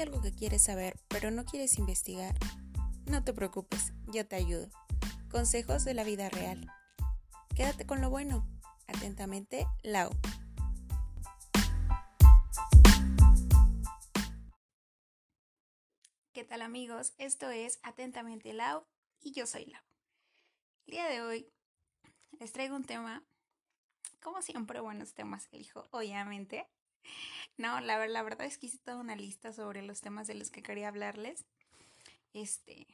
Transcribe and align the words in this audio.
algo 0.00 0.20
que 0.20 0.32
quieres 0.32 0.62
saber, 0.62 0.98
pero 1.08 1.30
no 1.30 1.44
quieres 1.44 1.78
investigar, 1.78 2.36
no 3.06 3.24
te 3.24 3.32
preocupes, 3.32 3.92
yo 4.06 4.26
te 4.26 4.36
ayudo. 4.36 4.70
Consejos 5.30 5.84
de 5.84 5.94
la 5.94 6.04
vida 6.04 6.28
real. 6.28 6.70
Quédate 7.56 7.86
con 7.86 8.00
lo 8.00 8.10
bueno. 8.10 8.46
Atentamente, 8.86 9.66
Lau. 9.82 10.10
¿Qué 16.32 16.44
tal 16.44 16.62
amigos? 16.62 17.14
Esto 17.18 17.50
es 17.50 17.80
Atentamente 17.82 18.52
Lau 18.52 18.86
y 19.20 19.32
yo 19.32 19.46
soy 19.46 19.66
Lau. 19.66 19.82
El 20.86 20.92
día 20.92 21.06
de 21.08 21.22
hoy 21.22 21.52
les 22.38 22.52
traigo 22.52 22.76
un 22.76 22.84
tema, 22.84 23.24
como 24.22 24.40
siempre, 24.42 24.80
buenos 24.80 25.14
temas 25.14 25.48
elijo, 25.50 25.88
obviamente. 25.90 26.66
No, 27.56 27.80
la, 27.80 28.06
la 28.06 28.22
verdad 28.22 28.46
es 28.46 28.56
que 28.56 28.66
hice 28.66 28.78
toda 28.78 28.98
una 28.98 29.16
lista 29.16 29.52
sobre 29.52 29.82
los 29.82 30.00
temas 30.00 30.26
de 30.26 30.34
los 30.34 30.50
que 30.50 30.62
quería 30.62 30.88
hablarles. 30.88 31.44
Este, 32.32 32.86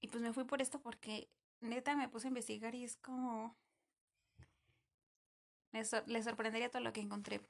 y 0.00 0.08
pues 0.08 0.22
me 0.22 0.32
fui 0.32 0.44
por 0.44 0.60
esto 0.60 0.80
porque 0.80 1.28
neta 1.60 1.96
me 1.96 2.08
puse 2.08 2.26
a 2.26 2.28
investigar 2.28 2.74
y 2.74 2.84
es 2.84 2.96
como... 2.96 3.56
Les, 5.72 6.24
sorprendería 6.24 6.70
todo 6.70 6.82
lo 6.82 6.92
que 6.92 7.00
encontré. 7.00 7.40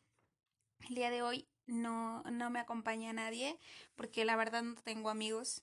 El 0.88 0.94
día 0.94 1.10
de 1.10 1.22
hoy 1.22 1.48
no, 1.66 2.22
no 2.24 2.50
me 2.50 2.60
acompaña 2.60 3.12
nadie 3.12 3.58
porque 3.96 4.24
la 4.24 4.36
verdad 4.36 4.62
no 4.62 4.74
tengo 4.82 5.10
amigos. 5.10 5.62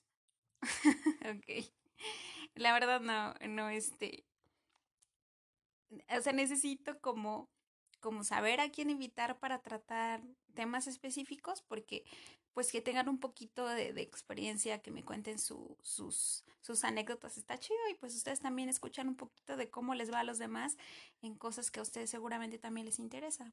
ok. 1.20 1.70
La 2.54 2.72
verdad 2.72 3.00
no, 3.00 3.34
no, 3.48 3.68
este... 3.68 4.24
O 6.10 6.20
sea, 6.20 6.32
necesito 6.32 7.00
como 7.00 7.48
como 8.00 8.24
saber 8.24 8.60
a 8.60 8.70
quién 8.70 8.90
invitar 8.90 9.38
para 9.38 9.60
tratar 9.60 10.22
temas 10.54 10.86
específicos, 10.86 11.62
porque 11.62 12.04
pues 12.52 12.72
que 12.72 12.80
tengan 12.80 13.08
un 13.08 13.20
poquito 13.20 13.66
de, 13.66 13.88
experiencia, 14.00 14.82
que 14.82 14.90
me 14.90 15.04
cuenten 15.04 15.38
sus, 15.38 16.44
sus 16.60 16.84
anécdotas, 16.84 17.38
está 17.38 17.58
chido 17.58 17.78
y 17.90 17.94
pues 17.94 18.14
ustedes 18.16 18.40
también 18.40 18.68
escuchan 18.68 19.08
un 19.08 19.16
poquito 19.16 19.56
de 19.56 19.70
cómo 19.70 19.94
les 19.94 20.12
va 20.12 20.20
a 20.20 20.24
los 20.24 20.38
demás 20.38 20.76
en 21.22 21.36
cosas 21.36 21.70
que 21.70 21.80
a 21.80 21.82
ustedes 21.82 22.10
seguramente 22.10 22.58
también 22.58 22.86
les 22.86 22.98
interesa. 22.98 23.52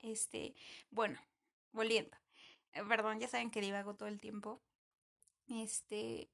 Este, 0.00 0.54
bueno, 0.90 1.18
volviendo. 1.72 2.16
Eh, 2.72 2.84
perdón, 2.86 3.20
ya 3.20 3.28
saben 3.28 3.50
que 3.50 3.60
divago 3.60 3.94
todo 3.94 4.08
el 4.08 4.20
tiempo. 4.20 4.60
Este, 5.48 6.28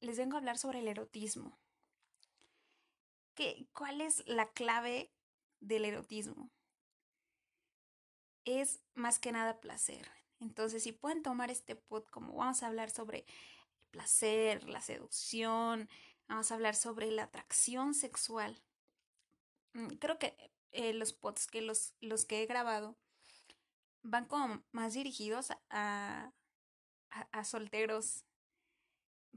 les 0.00 0.18
vengo 0.18 0.36
a 0.36 0.38
hablar 0.38 0.58
sobre 0.58 0.80
el 0.80 0.88
erotismo. 0.88 1.58
¿Qué, 3.34 3.66
¿Cuál 3.72 4.00
es 4.00 4.22
la 4.26 4.50
clave 4.50 5.10
del 5.60 5.86
erotismo? 5.86 6.50
Es 8.44 8.80
más 8.94 9.18
que 9.18 9.32
nada 9.32 9.60
placer. 9.60 10.08
Entonces, 10.40 10.82
si 10.82 10.92
pueden 10.92 11.22
tomar 11.22 11.50
este 11.50 11.76
pod 11.76 12.04
como 12.04 12.34
vamos 12.34 12.62
a 12.62 12.66
hablar 12.66 12.90
sobre 12.90 13.18
el 13.18 13.86
placer, 13.90 14.68
la 14.68 14.80
seducción, 14.80 15.88
vamos 16.28 16.50
a 16.50 16.54
hablar 16.54 16.74
sobre 16.74 17.10
la 17.10 17.24
atracción 17.24 17.94
sexual. 17.94 18.60
Mm, 19.74 19.88
creo 19.98 20.18
que 20.18 20.36
eh, 20.72 20.92
los 20.94 21.12
pods 21.12 21.46
que 21.46 21.62
los, 21.62 21.94
los 22.00 22.24
que 22.24 22.42
he 22.42 22.46
grabado 22.46 22.96
van 24.02 24.26
como 24.26 24.62
más 24.72 24.94
dirigidos 24.94 25.50
a, 25.70 26.32
a, 27.10 27.20
a, 27.30 27.44
solteros. 27.44 28.24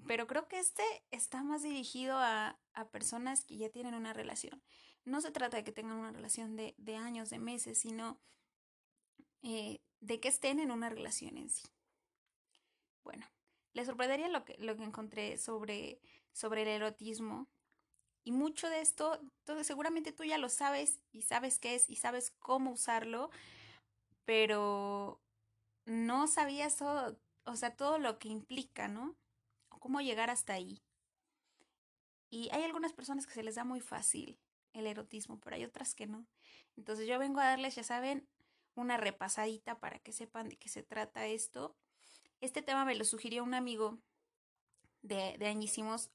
Pero 0.08 0.28
creo 0.28 0.48
que 0.48 0.60
este 0.60 0.84
está 1.12 1.44
más 1.44 1.64
dirigido 1.64 2.18
a, 2.18 2.60
a, 2.74 2.90
personas 2.90 3.46
que 3.46 3.58
ya 3.58 3.70
tienen 3.70 3.94
una 3.94 4.14
relación. 4.14 4.62
No 5.06 5.22
se 5.22 5.32
trata 5.32 5.58
de 5.58 5.64
que 5.64 5.72
tengan 5.72 5.98
una 5.98 6.12
relación 6.12 6.56
de, 6.56 6.74
de 6.78 6.96
años, 6.96 7.30
de 7.30 7.40
meses, 7.40 7.78
sino 7.78 8.20
eh, 9.42 9.82
de 10.00 10.20
que 10.20 10.28
estén 10.28 10.60
en 10.60 10.72
una 10.72 10.90
relación 10.90 11.38
en 11.38 11.50
sí. 11.50 11.68
Bueno, 13.04 13.26
les 13.74 13.88
sorprendería 13.88 14.28
lo 14.30 14.46
que, 14.46 14.56
lo 14.60 14.76
que 14.76 14.84
encontré 14.84 15.38
sobre, 15.38 16.00
sobre 16.32 16.64
el 16.64 16.70
erotismo. 16.70 17.48
Y 18.24 18.32
mucho 18.32 18.70
de 18.70 18.82
esto, 18.82 19.22
seguramente 19.62 20.12
tú 20.12 20.24
ya 20.24 20.38
lo 20.38 20.50
sabes 20.50 21.00
y 21.12 21.22
sabes 21.22 21.60
qué 21.60 21.76
es 21.76 21.90
y 21.90 21.96
sabes 21.96 22.32
cómo 22.40 22.72
usarlo, 22.72 23.30
pero 24.26 25.22
no 25.86 26.28
sabías 26.28 26.78
todo, 26.78 27.20
o 27.44 27.56
sea, 27.56 27.76
todo 27.76 28.00
lo 28.00 28.18
que 28.18 28.30
implica, 28.30 28.88
¿no? 28.88 29.16
O 29.70 29.80
cómo 29.80 30.02
llegar 30.02 30.32
hasta 30.32 30.54
ahí. 30.54 30.82
Y 32.32 32.50
hay 32.52 32.64
algunas 32.64 32.94
personas 32.94 33.28
que 33.28 33.34
se 33.34 33.44
les 33.44 33.56
da 33.56 33.64
muy 33.64 33.80
fácil 33.80 34.40
el 34.74 34.88
erotismo, 34.88 35.40
pero 35.40 35.56
hay 35.56 35.64
otras 35.64 35.96
que 35.96 36.08
no. 36.08 36.26
Entonces 36.76 37.08
yo 37.08 37.20
vengo 37.20 37.40
a 37.40 37.46
darles, 37.46 37.76
ya 37.76 37.84
saben, 37.84 38.28
una 38.76 38.98
repasadita 38.98 39.80
para 39.80 40.00
que 40.00 40.12
sepan 40.12 40.50
de 40.50 40.58
qué 40.58 40.70
se 40.70 40.84
trata 40.84 41.26
esto. 41.28 41.76
Este 42.42 42.62
tema 42.62 42.86
me 42.86 42.96
lo 42.96 43.06
sugirió 43.06 43.44
un 43.44 43.54
amigo 43.54 44.00
de, 45.02 45.38
de 45.38 45.48
añísimos. 45.48 46.12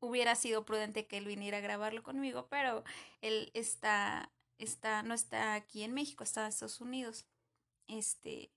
Hubiera 0.00 0.34
sido 0.34 0.64
prudente 0.64 1.06
que 1.06 1.18
él 1.18 1.26
viniera 1.26 1.58
a 1.58 1.62
grabarlo 1.62 2.02
conmigo, 2.02 2.48
pero 2.48 2.84
él 3.20 3.50
está, 3.54 4.32
está, 4.58 5.02
no 5.02 5.14
está 5.14 5.54
aquí 5.54 5.82
en 5.82 5.92
México, 5.92 6.24
está 6.24 6.42
en 6.42 6.48
Estados 6.48 6.80
Unidos. 6.80 7.26
Este, 7.88 8.50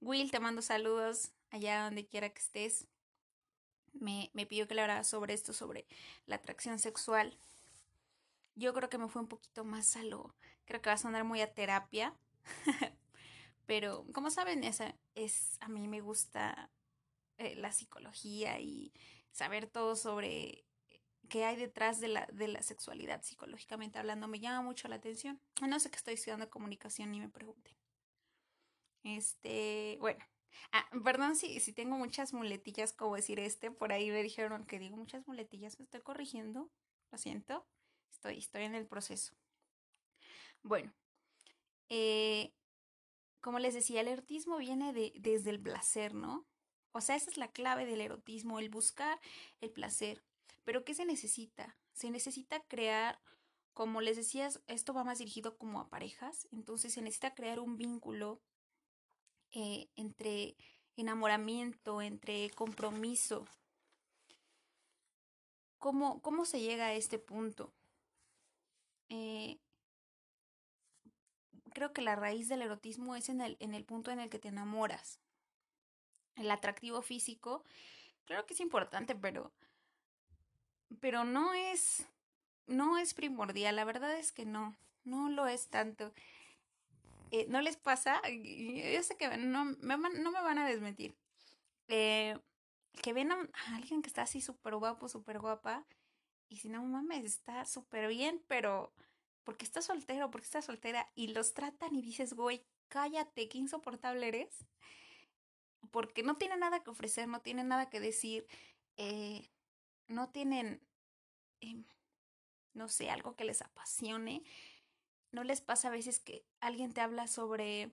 Will, 0.00 0.30
te 0.30 0.40
mando 0.40 0.62
saludos 0.62 1.32
allá 1.50 1.84
donde 1.84 2.06
quiera 2.06 2.28
que 2.30 2.40
estés. 2.40 2.88
Me, 3.92 4.30
me 4.32 4.46
pidió 4.46 4.66
que 4.66 4.74
le 4.74 4.80
hablara 4.80 5.04
sobre 5.04 5.34
esto, 5.34 5.52
sobre 5.52 5.86
la 6.26 6.36
atracción 6.36 6.78
sexual. 6.78 7.38
Yo 8.54 8.72
creo 8.74 8.88
que 8.88 8.98
me 8.98 9.08
fue 9.08 9.22
un 9.22 9.28
poquito 9.28 9.64
más 9.64 9.96
a 9.96 10.02
lo, 10.02 10.34
creo 10.64 10.80
que 10.82 10.90
va 10.90 10.94
a 10.94 10.98
sonar 10.98 11.24
muy 11.24 11.40
a 11.40 11.52
terapia, 11.52 12.14
Pero 13.66 14.06
como 14.12 14.30
saben, 14.30 14.64
esa 14.64 14.94
es, 15.14 15.56
a 15.60 15.68
mí 15.68 15.88
me 15.88 16.00
gusta 16.00 16.70
eh, 17.38 17.54
la 17.56 17.72
psicología 17.72 18.60
y 18.60 18.92
saber 19.30 19.66
todo 19.66 19.96
sobre 19.96 20.64
qué 21.28 21.44
hay 21.44 21.56
detrás 21.56 22.00
de 22.00 22.08
la, 22.08 22.26
de 22.32 22.48
la 22.48 22.62
sexualidad 22.62 23.22
psicológicamente 23.22 23.98
hablando 23.98 24.28
me 24.28 24.40
llama 24.40 24.62
mucho 24.62 24.88
la 24.88 24.96
atención. 24.96 25.40
No 25.66 25.80
sé 25.80 25.90
que 25.90 25.96
estoy 25.96 26.14
estudiando 26.14 26.50
comunicación 26.50 27.10
ni 27.12 27.20
me 27.20 27.28
pregunten. 27.28 27.74
Este, 29.02 29.96
bueno. 30.00 30.24
Ah, 30.70 30.86
perdón 31.02 31.34
si, 31.34 31.60
si 31.60 31.72
tengo 31.72 31.96
muchas 31.96 32.34
muletillas 32.34 32.92
como 32.92 33.16
decir 33.16 33.40
este, 33.40 33.70
por 33.70 33.92
ahí 33.92 34.10
me 34.10 34.22
dijeron 34.22 34.66
que 34.66 34.78
digo 34.78 34.96
muchas 34.96 35.26
muletillas, 35.26 35.78
me 35.78 35.84
estoy 35.84 36.02
corrigiendo, 36.02 36.70
lo 37.10 37.18
siento, 37.18 37.66
estoy, 38.10 38.38
estoy 38.38 38.64
en 38.64 38.74
el 38.74 38.86
proceso. 38.86 39.34
Bueno, 40.62 40.92
eh, 41.94 42.54
como 43.42 43.58
les 43.58 43.74
decía, 43.74 44.00
el 44.00 44.08
erotismo 44.08 44.56
viene 44.56 44.94
de, 44.94 45.12
desde 45.16 45.50
el 45.50 45.60
placer, 45.60 46.14
¿no? 46.14 46.46
O 46.92 47.02
sea, 47.02 47.16
esa 47.16 47.28
es 47.28 47.36
la 47.36 47.52
clave 47.52 47.84
del 47.84 48.00
erotismo, 48.00 48.58
el 48.58 48.70
buscar 48.70 49.20
el 49.60 49.70
placer. 49.70 50.24
Pero 50.64 50.84
¿qué 50.86 50.94
se 50.94 51.04
necesita? 51.04 51.76
Se 51.92 52.10
necesita 52.10 52.60
crear, 52.62 53.20
como 53.74 54.00
les 54.00 54.16
decía, 54.16 54.48
esto 54.68 54.94
va 54.94 55.04
más 55.04 55.18
dirigido 55.18 55.58
como 55.58 55.80
a 55.80 55.90
parejas, 55.90 56.48
entonces 56.50 56.94
se 56.94 57.02
necesita 57.02 57.34
crear 57.34 57.60
un 57.60 57.76
vínculo 57.76 58.40
eh, 59.50 59.90
entre 59.94 60.56
enamoramiento, 60.96 62.00
entre 62.00 62.48
compromiso. 62.52 63.46
¿Cómo, 65.76 66.22
¿Cómo 66.22 66.46
se 66.46 66.60
llega 66.60 66.86
a 66.86 66.94
este 66.94 67.18
punto? 67.18 67.74
Eh, 69.10 69.58
creo 71.72 71.92
que 71.92 72.02
la 72.02 72.16
raíz 72.16 72.48
del 72.48 72.62
erotismo 72.62 73.16
es 73.16 73.28
en 73.28 73.40
el, 73.40 73.56
en 73.60 73.74
el 73.74 73.84
punto 73.84 74.10
en 74.10 74.20
el 74.20 74.28
que 74.28 74.38
te 74.38 74.48
enamoras. 74.48 75.20
El 76.36 76.50
atractivo 76.50 77.02
físico, 77.02 77.64
claro 78.24 78.46
que 78.46 78.54
es 78.54 78.60
importante, 78.60 79.14
pero, 79.14 79.52
pero 81.00 81.24
no 81.24 81.52
es, 81.54 82.06
no 82.66 82.98
es 82.98 83.14
primordial. 83.14 83.76
La 83.76 83.84
verdad 83.84 84.16
es 84.16 84.32
que 84.32 84.46
no, 84.46 84.76
no 85.04 85.28
lo 85.28 85.46
es 85.46 85.68
tanto. 85.68 86.12
Eh, 87.30 87.46
¿No 87.48 87.60
les 87.60 87.76
pasa? 87.76 88.20
Yo 88.28 89.02
sé 89.02 89.16
que 89.16 89.36
no 89.38 89.64
me, 89.64 89.96
no 89.96 90.30
me 90.30 90.42
van 90.42 90.58
a 90.58 90.68
desmentir. 90.68 91.14
Eh, 91.88 92.38
que 93.00 93.12
ven 93.12 93.32
a, 93.32 93.48
alguien 93.74 94.02
que 94.02 94.08
está 94.08 94.22
así 94.22 94.40
súper 94.40 94.76
guapo, 94.76 95.08
súper 95.08 95.38
guapa, 95.38 95.84
y 96.48 96.58
si 96.58 96.68
no 96.68 96.82
mames, 96.82 97.24
está 97.24 97.64
súper 97.64 98.08
bien, 98.08 98.42
pero 98.48 98.92
porque 99.44 99.64
estás 99.64 99.86
soltero, 99.86 100.30
porque 100.30 100.46
estás 100.46 100.64
soltera, 100.64 101.10
y 101.14 101.28
los 101.28 101.54
tratan 101.54 101.94
y 101.94 102.02
dices, 102.02 102.34
güey, 102.34 102.64
cállate, 102.88 103.48
qué 103.48 103.58
insoportable 103.58 104.28
eres. 104.28 104.64
Porque 105.90 106.22
no 106.22 106.36
tienen 106.36 106.60
nada 106.60 106.82
que 106.82 106.90
ofrecer, 106.90 107.28
no 107.28 107.40
tienen 107.40 107.68
nada 107.68 107.90
que 107.90 108.00
decir, 108.00 108.46
eh, 108.96 109.50
no 110.08 110.30
tienen, 110.30 110.80
eh, 111.60 111.84
no 112.74 112.88
sé, 112.88 113.10
algo 113.10 113.36
que 113.36 113.44
les 113.44 113.62
apasione. 113.62 114.42
¿No 115.32 115.44
les 115.44 115.60
pasa 115.60 115.88
a 115.88 115.92
veces 115.92 116.20
que 116.20 116.44
alguien 116.60 116.92
te 116.92 117.00
habla 117.00 117.26
sobre, 117.26 117.92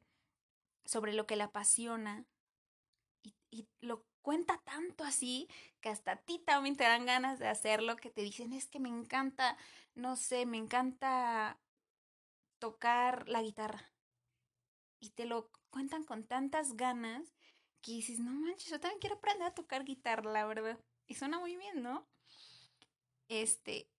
sobre 0.85 1.13
lo 1.13 1.25
que 1.25 1.37
le 1.37 1.43
apasiona 1.43 2.25
y, 3.23 3.35
y 3.49 3.67
lo 3.81 4.08
cuenta 4.29 4.61
tanto 4.63 5.03
así 5.03 5.47
que 5.81 5.89
hasta 5.89 6.11
a 6.11 6.15
ti 6.17 6.37
también 6.37 6.77
te 6.77 6.83
dan 6.83 7.07
ganas 7.07 7.39
de 7.39 7.47
hacerlo, 7.47 7.95
que 7.95 8.11
te 8.11 8.21
dicen, 8.21 8.53
es 8.53 8.67
que 8.67 8.79
me 8.79 8.87
encanta, 8.87 9.57
no 9.95 10.15
sé, 10.15 10.45
me 10.45 10.57
encanta 10.57 11.59
tocar 12.59 13.27
la 13.27 13.41
guitarra. 13.41 13.91
Y 14.99 15.09
te 15.09 15.25
lo 15.25 15.49
cuentan 15.71 16.03
con 16.03 16.25
tantas 16.25 16.77
ganas 16.77 17.33
que 17.81 17.93
dices, 17.93 18.19
no 18.19 18.31
manches, 18.31 18.69
yo 18.69 18.79
también 18.79 18.99
quiero 18.99 19.15
aprender 19.15 19.47
a 19.47 19.55
tocar 19.55 19.83
guitarra, 19.83 20.31
la 20.31 20.45
verdad. 20.45 20.77
Y 21.07 21.15
suena 21.15 21.39
muy 21.39 21.55
bien, 21.55 21.81
¿no? 21.81 22.07
Este, 23.29 23.89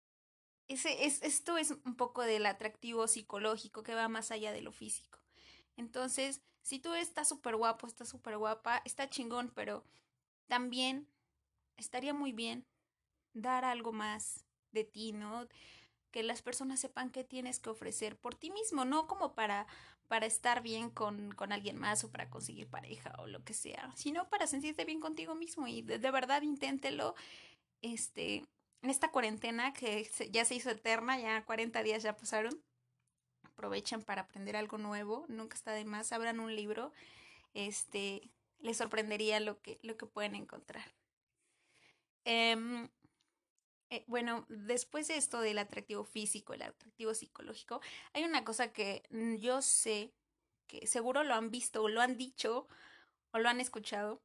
ese, 0.69 1.07
es, 1.07 1.23
esto 1.23 1.59
es 1.59 1.73
un 1.73 1.97
poco 1.97 2.23
del 2.23 2.47
atractivo 2.47 3.09
psicológico 3.09 3.83
que 3.83 3.97
va 3.97 4.07
más 4.07 4.31
allá 4.31 4.53
de 4.53 4.63
lo 4.63 4.71
físico. 4.71 5.19
Entonces, 5.77 6.41
si 6.63 6.79
tú 6.79 6.95
estás 6.95 7.29
súper 7.29 7.57
guapo, 7.57 7.89
estás 7.89 8.09
súper 8.09 8.39
guapa, 8.39 8.81
está 8.85 9.11
chingón, 9.11 9.51
pero 9.57 9.85
también 10.51 11.07
estaría 11.77 12.13
muy 12.13 12.33
bien 12.33 12.67
dar 13.33 13.65
algo 13.65 13.93
más 13.93 14.45
de 14.73 14.83
ti, 14.83 15.13
¿no? 15.13 15.47
Que 16.11 16.25
las 16.25 16.43
personas 16.43 16.81
sepan 16.81 17.11
qué 17.11 17.23
tienes 17.23 17.61
que 17.61 17.71
ofrecer 17.71 18.19
por 18.19 18.35
ti 18.35 18.51
mismo, 18.51 18.85
no 18.85 19.07
como 19.07 19.33
para, 19.37 19.69
para 20.09 20.27
estar 20.27 20.61
bien 20.61 20.91
con, 20.91 21.31
con 21.37 21.53
alguien 21.53 21.79
más 21.79 22.03
o 22.03 22.11
para 22.11 22.29
conseguir 22.29 22.69
pareja 22.69 23.15
o 23.19 23.29
lo 23.29 23.45
que 23.45 23.55
sea, 23.55 23.93
sino 23.95 24.29
para 24.29 24.49
sentirte 24.49 24.85
bien 24.85 24.99
contigo 24.99 25.37
mismo 25.37 25.69
y 25.69 25.83
de, 25.83 26.11
verdad 26.11 26.43
inténtelo. 26.43 27.15
Este, 27.81 28.45
en 28.83 28.91
esta 28.91 29.13
cuarentena 29.13 29.73
que 29.73 30.11
ya 30.33 30.45
se 30.45 30.57
hizo 30.57 30.71
eterna, 30.71 31.19
ya 31.19 31.45
40 31.45 31.81
días 31.85 32.03
ya 32.03 32.17
pasaron, 32.17 32.61
aprovechen 33.45 34.03
para 34.03 34.23
aprender 34.23 34.57
algo 34.57 34.79
nuevo, 34.79 35.27
nunca 35.29 35.55
está 35.55 35.73
de 35.73 35.85
más, 35.85 36.11
abran 36.11 36.41
un 36.41 36.57
libro, 36.57 36.93
este, 37.55 38.33
les 38.61 38.77
sorprendería 38.77 39.41
lo 39.41 39.61
que, 39.63 39.79
lo 39.83 39.97
que 39.97 40.07
pueden 40.07 40.35
encontrar. 40.35 40.95
Eh, 42.25 42.89
eh, 43.91 44.05
bueno, 44.07 44.47
después 44.49 45.09
de 45.09 45.17
esto 45.17 45.41
del 45.41 45.59
atractivo 45.59 46.05
físico, 46.05 46.55
el 46.55 46.63
atractivo 46.63 47.13
psicológico, 47.13 47.81
hay 48.13 48.25
una 48.25 48.45
cosa 48.45 48.73
que 48.73 49.03
mm, 49.11 49.37
yo 49.37 49.63
sé 49.63 50.13
que 50.69 50.87
seguro 50.87 51.25
lo 51.25 51.35
han 51.35 51.51
visto 51.51 51.83
o 51.83 51.89
lo 51.89 52.01
han 52.01 52.17
dicho 52.17 52.69
o 53.33 53.39
lo 53.41 53.49
han 53.49 53.61
escuchado, 53.61 54.23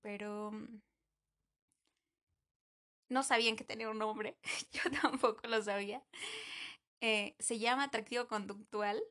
pero 0.00 0.50
mm, 0.52 0.80
no 3.10 3.22
sabían 3.22 3.56
que 3.56 3.64
tenía 3.64 3.90
un 3.90 3.98
nombre, 3.98 4.38
yo 4.72 4.82
tampoco 5.02 5.46
lo 5.46 5.62
sabía. 5.62 6.02
Eh, 7.02 7.36
se 7.38 7.58
llama 7.58 7.84
atractivo 7.84 8.26
conductual, 8.28 9.02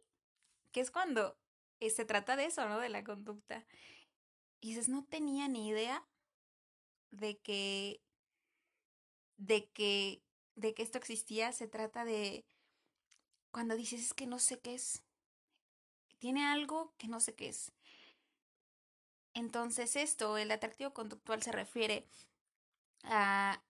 que 0.71 0.81
es 0.81 0.91
cuando 0.91 1.37
eh, 1.79 1.91
se 1.91 2.05
trata 2.05 2.35
de 2.35 2.45
eso, 2.45 2.67
¿no? 2.67 2.79
De 2.79 2.89
la 2.89 3.03
conducta. 3.03 3.65
Dices, 4.65 4.89
no 4.89 5.03
tenía 5.03 5.47
ni 5.47 5.67
idea 5.67 6.03
de 7.12 7.38
que 7.38 8.01
de 9.38 9.69
que, 9.69 10.23
de 10.56 10.73
que 10.73 10.81
esto 10.81 10.97
existía, 10.97 11.51
se 11.51 11.67
trata 11.67 12.03
de 12.03 12.44
cuando 13.51 13.75
dices 13.75 14.01
es 14.01 14.13
que 14.15 14.25
no 14.25 14.39
sé 14.39 14.59
qué 14.59 14.73
es. 14.73 15.03
Tiene 16.17 16.44
algo 16.47 16.95
que 16.97 17.07
no 17.07 17.19
sé 17.19 17.35
qué 17.35 17.50
es. 17.50 17.73
Entonces 19.35 19.95
esto, 19.95 20.35
el 20.35 20.50
atractivo 20.50 20.95
conductual 20.95 21.44
se 21.44 21.51
refiere 21.51 22.07
a 23.03 23.62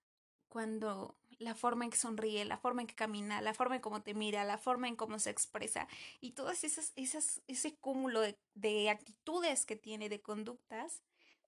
cuando 0.47 1.18
la 1.39 1.55
forma 1.55 1.85
en 1.85 1.91
que 1.91 1.97
sonríe, 1.97 2.45
la 2.45 2.57
forma 2.57 2.81
en 2.81 2.87
que 2.87 2.95
camina, 2.95 3.41
la 3.41 3.53
forma 3.53 3.75
en 3.75 3.81
cómo 3.81 4.01
te 4.01 4.13
mira, 4.13 4.43
la 4.43 4.57
forma 4.57 4.87
en 4.87 4.95
cómo 4.95 5.19
se 5.19 5.29
expresa 5.29 5.87
y 6.21 6.31
todas 6.31 6.63
esas, 6.63 6.93
esas 6.95 7.41
ese 7.47 7.75
cúmulo 7.77 8.21
de, 8.21 8.37
de 8.53 8.89
actitudes 8.89 9.65
que 9.65 9.75
tiene, 9.75 10.09
de 10.09 10.21
conductas, 10.21 11.03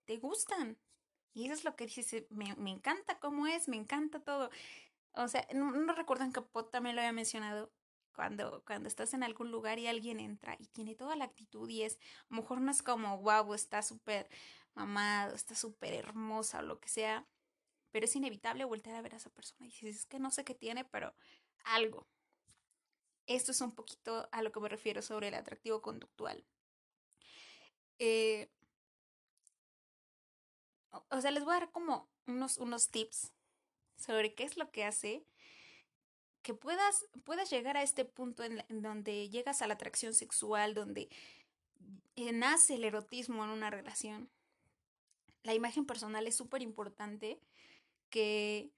te 0.06 0.18
gustan. 0.18 0.78
Y 1.34 1.46
eso 1.46 1.54
es 1.54 1.64
lo 1.64 1.76
que 1.76 1.86
dice, 1.86 2.28
me, 2.30 2.56
me 2.56 2.72
encanta 2.72 3.20
cómo 3.20 3.48
es, 3.48 3.68
me 3.68 3.78
encanta 3.78 4.20
todo. 4.20 4.50
O 5.14 5.28
sea, 5.28 5.48
no, 5.54 5.72
no 5.72 5.94
recuerdan 5.94 6.32
que 6.32 6.42
Pot 6.42 6.72
también 6.72 6.96
lo 6.96 7.02
había 7.02 7.12
mencionado, 7.12 7.72
cuando, 8.18 8.64
cuando 8.66 8.88
estás 8.88 9.14
en 9.14 9.22
algún 9.22 9.52
lugar 9.52 9.78
y 9.78 9.86
alguien 9.86 10.20
entra 10.20 10.56
y 10.58 10.66
tiene 10.66 10.96
toda 10.96 11.16
la 11.16 11.26
actitud 11.26 11.70
y 11.70 11.84
es, 11.84 12.00
a 12.30 12.36
lo 12.36 12.42
mejor 12.42 12.60
no 12.62 12.72
es 12.72 12.82
como, 12.82 13.20
wow, 13.20 13.54
está 13.54 13.84
súper 13.84 14.28
mamado, 14.74 15.36
está 15.36 15.54
súper 15.54 15.94
hermosa 15.94 16.60
o 16.60 16.64
lo 16.64 16.80
que 16.80 16.90
sea, 16.90 17.28
pero 17.92 18.06
es 18.06 18.16
inevitable 18.16 18.66
voltear 18.66 18.96
a 18.96 19.02
ver 19.02 19.14
a 19.14 19.18
esa 19.18 19.30
persona 19.30 19.66
y 19.66 19.70
dices, 19.70 19.96
es 19.96 20.06
que 20.06 20.20
no 20.20 20.32
sé 20.32 20.44
qué 20.44 20.54
tiene, 20.54 20.86
pero 20.86 21.14
algo. 21.64 22.08
Esto 23.26 23.52
es 23.52 23.62
un 23.62 23.74
poquito 23.74 24.30
a 24.32 24.42
lo 24.42 24.52
que 24.52 24.60
me 24.60 24.70
refiero 24.70 25.02
sobre 25.02 25.28
el 25.28 25.34
atractivo 25.34 25.82
conductual. 25.82 26.46
Eh, 28.00 28.50
o 31.10 31.22
sea, 31.22 31.32
les 31.32 31.44
voy 31.44 31.56
a 31.56 31.60
dar 31.60 31.72
como 31.72 32.10
unos, 32.26 32.58
unos 32.58 32.90
tips 32.90 33.32
sobre 33.98 34.34
qué 34.34 34.44
es 34.44 34.58
lo 34.58 34.72
que 34.72 34.86
hace 34.86 35.26
que 36.48 36.54
puedas, 36.54 37.06
puedas 37.26 37.50
llegar 37.50 37.76
a 37.76 37.84
este 37.84 38.06
punto 38.06 38.42
en, 38.42 38.64
donde 38.70 39.28
llegas 39.28 39.62
a 39.62 39.68
la 39.68 39.74
atracción 39.74 40.14
sexual, 40.14 40.74
donde 40.74 41.10
eh, 42.16 42.32
nace 42.32 42.76
el 42.76 42.86
erotismo 42.86 43.44
en 43.44 43.50
una 43.50 43.70
relación. 43.70 44.30
La 45.44 45.54
imagen 45.54 45.86
personal 45.86 46.26
es 46.26 46.38
súper 46.38 46.62
importante 46.62 47.42
que 48.10 48.72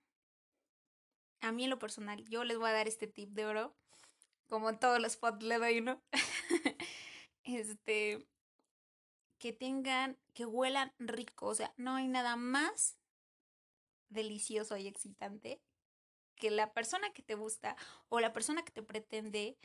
a 1.42 1.52
mí 1.52 1.64
en 1.64 1.70
lo 1.70 1.80
personal, 1.80 2.24
yo 2.26 2.44
les 2.44 2.58
voy 2.58 2.70
a 2.70 2.74
dar 2.74 2.88
este 2.88 3.08
tip 3.08 3.30
de 3.32 3.46
oro, 3.46 3.76
como 4.48 4.70
en 4.70 4.80
todos 4.80 5.00
los 5.00 5.14
spots 5.14 5.44
le 5.44 5.58
doy 5.58 5.80
uno. 5.80 6.02
este, 7.44 8.28
que 9.38 9.54
tengan, 9.54 10.18
que 10.34 10.46
huelan 10.46 10.94
rico. 11.00 11.48
O 11.48 11.56
sea, 11.56 11.74
no 11.78 11.96
hay 11.96 12.08
nada 12.08 12.36
más 12.36 12.98
delicioso 14.10 14.78
y 14.78 14.88
excitante 14.88 15.62
que 16.36 16.52
la 16.52 16.74
persona 16.74 17.12
que 17.12 17.22
te 17.22 17.36
gusta 17.36 17.76
o 18.10 18.20
la 18.20 18.34
persona 18.34 18.64
que 18.64 18.72
te 18.72 18.84
pretende 18.84 19.58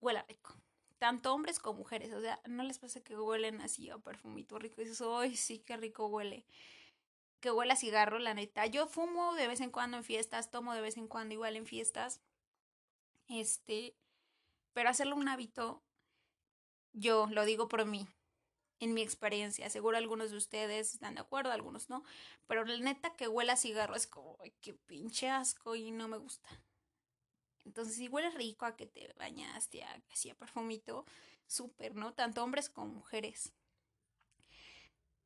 huela 0.00 0.24
rico. 0.28 0.54
Tanto 0.98 1.32
hombres 1.32 1.58
como 1.58 1.78
mujeres. 1.78 2.12
O 2.12 2.20
sea, 2.20 2.40
no 2.46 2.62
les 2.62 2.78
pasa 2.78 3.02
que 3.02 3.18
huelen 3.18 3.60
así 3.60 3.88
a 3.90 3.98
perfumito 3.98 4.58
rico. 4.58 4.80
Y 4.80 4.84
dices, 4.84 5.02
¡ay, 5.06 5.36
sí, 5.36 5.60
qué 5.60 5.76
rico 5.76 6.06
huele! 6.06 6.44
Que 7.40 7.50
huela 7.50 7.74
cigarro, 7.74 8.18
la 8.18 8.34
neta. 8.34 8.66
Yo 8.66 8.86
fumo 8.86 9.34
de 9.34 9.48
vez 9.48 9.60
en 9.60 9.70
cuando 9.70 9.96
en 9.96 10.04
fiestas, 10.04 10.50
tomo 10.50 10.74
de 10.74 10.82
vez 10.82 10.96
en 10.96 11.08
cuando 11.08 11.34
igual 11.34 11.56
en 11.56 11.66
fiestas. 11.66 12.20
Este, 13.28 13.96
pero 14.72 14.90
hacerlo 14.90 15.16
un 15.16 15.28
hábito, 15.28 15.82
yo 16.92 17.26
lo 17.30 17.44
digo 17.44 17.68
por 17.68 17.86
mí, 17.86 18.06
en 18.80 18.94
mi 18.94 19.02
experiencia. 19.02 19.70
Seguro 19.70 19.96
algunos 19.96 20.30
de 20.30 20.36
ustedes 20.36 20.94
están 20.94 21.14
de 21.14 21.20
acuerdo, 21.20 21.52
algunos 21.52 21.88
no. 21.88 22.02
Pero 22.46 22.64
la 22.64 22.76
neta 22.78 23.14
que 23.16 23.28
huele 23.28 23.52
a 23.52 23.56
cigarro 23.56 23.94
es 23.94 24.06
como, 24.06 24.36
ay, 24.42 24.52
qué 24.60 24.74
pinche 24.74 25.28
asco 25.30 25.76
y 25.76 25.92
no 25.92 26.08
me 26.08 26.18
gusta. 26.18 26.48
Entonces, 27.64 27.96
si 27.96 28.08
huele 28.08 28.30
rico 28.30 28.64
a 28.64 28.76
que 28.76 28.86
te 28.86 29.12
bañaste, 29.16 29.84
a 29.84 30.00
que 30.00 30.12
hacía 30.12 30.34
perfumito, 30.34 31.04
súper, 31.46 31.94
¿no? 31.94 32.14
Tanto 32.14 32.42
hombres 32.42 32.68
como 32.68 32.94
mujeres. 32.94 33.52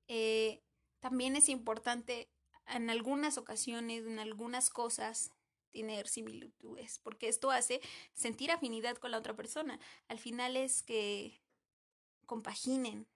Eh, 0.09 0.63
también 1.05 1.37
es 1.37 1.51
importante 1.51 2.31
en 2.67 2.89
algunas 2.89 3.37
ocasiones, 3.37 4.07
en 4.07 4.19
algunas 4.19 4.71
cosas, 4.71 5.33
tener 5.71 6.09
similitudes, 6.09 6.99
porque 7.03 7.29
esto 7.29 7.51
hace 7.51 7.83
sentir 8.15 8.51
afinidad 8.51 8.97
con 8.97 9.11
la 9.11 9.19
otra 9.19 9.37
persona. 9.37 9.79
Al 10.09 10.19
final 10.19 10.57
es 10.57 10.83
que 10.83 11.43
compaginen, 12.25 13.07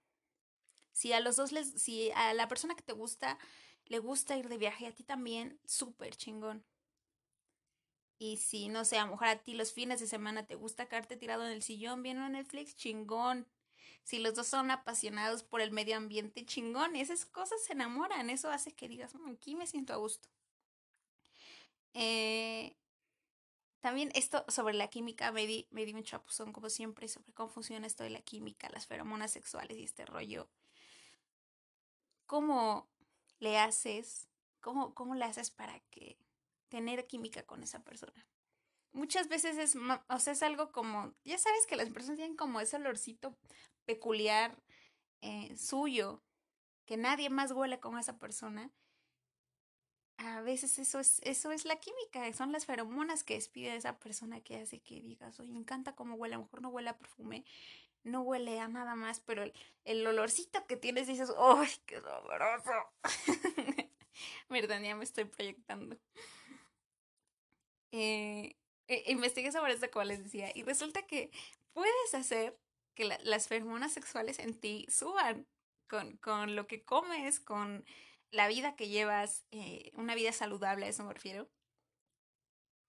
si 0.92 1.14
a 1.14 1.20
los 1.20 1.36
dos 1.36 1.50
les, 1.50 1.80
si 1.80 2.10
a 2.10 2.34
la 2.34 2.46
persona 2.46 2.74
que 2.74 2.82
te 2.82 2.92
gusta 2.92 3.38
le 3.86 4.00
gusta 4.00 4.36
ir 4.36 4.50
de 4.50 4.58
viaje, 4.58 4.86
a 4.86 4.94
ti 4.94 5.02
también, 5.02 5.58
súper 5.64 6.14
chingón. 6.14 6.66
Y 8.18 8.36
si, 8.36 8.68
no 8.68 8.84
sé, 8.84 8.98
a 8.98 9.06
lo 9.06 9.12
mejor 9.12 9.28
a 9.28 9.42
ti 9.42 9.54
los 9.54 9.72
fines 9.72 9.98
de 9.98 10.08
semana 10.08 10.46
te 10.46 10.56
gusta 10.56 10.90
quedarte 10.90 11.16
tirado 11.16 11.46
en 11.46 11.52
el 11.52 11.62
sillón 11.62 12.02
viendo 12.02 12.28
Netflix, 12.28 12.76
chingón. 12.76 13.46
Si 14.08 14.18
los 14.18 14.34
dos 14.34 14.46
son 14.46 14.70
apasionados 14.70 15.42
por 15.42 15.60
el 15.60 15.70
medio 15.70 15.94
ambiente, 15.94 16.46
chingón. 16.46 16.96
Esas 16.96 17.26
cosas 17.26 17.62
se 17.62 17.74
enamoran. 17.74 18.30
Eso 18.30 18.50
hace 18.50 18.72
que 18.72 18.88
digas, 18.88 19.14
mm, 19.14 19.32
aquí 19.32 19.54
me 19.54 19.66
siento 19.66 19.92
a 19.92 19.96
gusto. 19.96 20.30
Eh, 21.92 22.74
también 23.80 24.10
esto 24.14 24.46
sobre 24.48 24.72
la 24.72 24.88
química 24.88 25.30
me 25.30 25.46
di, 25.46 25.66
me 25.70 25.84
di 25.84 25.92
un 25.92 26.04
chapuzón, 26.04 26.54
como 26.54 26.70
siempre, 26.70 27.06
sobre 27.06 27.34
cómo 27.34 27.50
funciona 27.50 27.86
esto 27.86 28.02
de 28.02 28.08
la 28.08 28.22
química, 28.22 28.70
las 28.70 28.86
feromonas 28.86 29.30
sexuales 29.30 29.76
y 29.76 29.84
este 29.84 30.06
rollo 30.06 30.48
cómo 32.24 32.88
le 33.40 33.58
haces, 33.58 34.26
cómo, 34.60 34.94
cómo 34.94 35.16
le 35.16 35.26
haces 35.26 35.50
para 35.50 35.80
que 35.90 36.16
tener 36.70 37.06
química 37.06 37.42
con 37.42 37.62
esa 37.62 37.84
persona. 37.84 38.26
Muchas 38.92 39.28
veces 39.28 39.58
es, 39.58 39.76
o 39.76 40.18
sea, 40.18 40.32
es 40.32 40.42
algo 40.42 40.72
como, 40.72 41.12
ya 41.24 41.36
sabes 41.36 41.66
que 41.66 41.76
las 41.76 41.90
personas 41.90 42.16
tienen 42.16 42.36
como 42.36 42.58
ese 42.60 42.76
olorcito 42.76 43.36
peculiar 43.88 44.54
eh, 45.22 45.56
suyo, 45.56 46.22
que 46.84 46.98
nadie 46.98 47.30
más 47.30 47.52
huele 47.52 47.80
con 47.80 47.98
esa 47.98 48.18
persona. 48.18 48.70
A 50.18 50.42
veces 50.42 50.78
eso 50.78 51.00
es, 51.00 51.20
eso 51.24 51.52
es 51.52 51.64
la 51.64 51.76
química, 51.76 52.30
son 52.34 52.52
las 52.52 52.66
feromonas 52.66 53.24
que 53.24 53.34
despide 53.34 53.76
esa 53.76 53.98
persona 53.98 54.42
que 54.42 54.56
hace 54.56 54.80
que 54.80 55.00
digas, 55.00 55.40
oye, 55.40 55.50
me 55.52 55.60
encanta 55.60 55.94
cómo 55.94 56.16
huele, 56.16 56.34
a 56.34 56.38
lo 56.38 56.44
mejor 56.44 56.60
no 56.60 56.68
huele 56.68 56.90
a 56.90 56.98
perfume, 56.98 57.46
no 58.04 58.20
huele 58.20 58.60
a 58.60 58.68
nada 58.68 58.94
más, 58.94 59.20
pero 59.20 59.42
el, 59.84 60.06
olorcito 60.06 60.66
que 60.66 60.76
tienes 60.76 61.06
dices, 61.06 61.32
¡ay, 61.38 61.70
qué 61.86 62.02
sabroso! 62.02 62.72
Verdad, 64.50 64.82
ya 64.82 64.96
me 64.96 65.04
estoy 65.04 65.24
proyectando. 65.24 65.96
Eh, 67.92 68.54
eh, 68.88 69.04
investigué 69.06 69.50
sobre 69.50 69.72
esto, 69.72 69.90
como 69.90 70.04
les 70.04 70.22
decía, 70.22 70.50
y 70.54 70.62
resulta 70.62 71.06
que 71.06 71.30
puedes 71.72 72.14
hacer 72.14 72.58
que 72.98 73.04
las 73.22 73.46
feromonas 73.46 73.92
sexuales 73.92 74.40
en 74.40 74.58
ti 74.60 74.84
suban. 74.90 75.46
con, 75.88 76.16
con 76.18 76.56
lo 76.56 76.66
que 76.66 76.84
comes, 76.84 77.40
con 77.40 77.84
la 78.32 78.48
vida 78.48 78.76
que 78.76 78.88
llevas, 78.88 79.46
eh, 79.52 79.92
una 79.94 80.14
vida 80.16 80.32
saludable, 80.32 80.86
a 80.86 80.88
eso 80.90 81.04
me 81.04 81.14
refiero. 81.14 81.48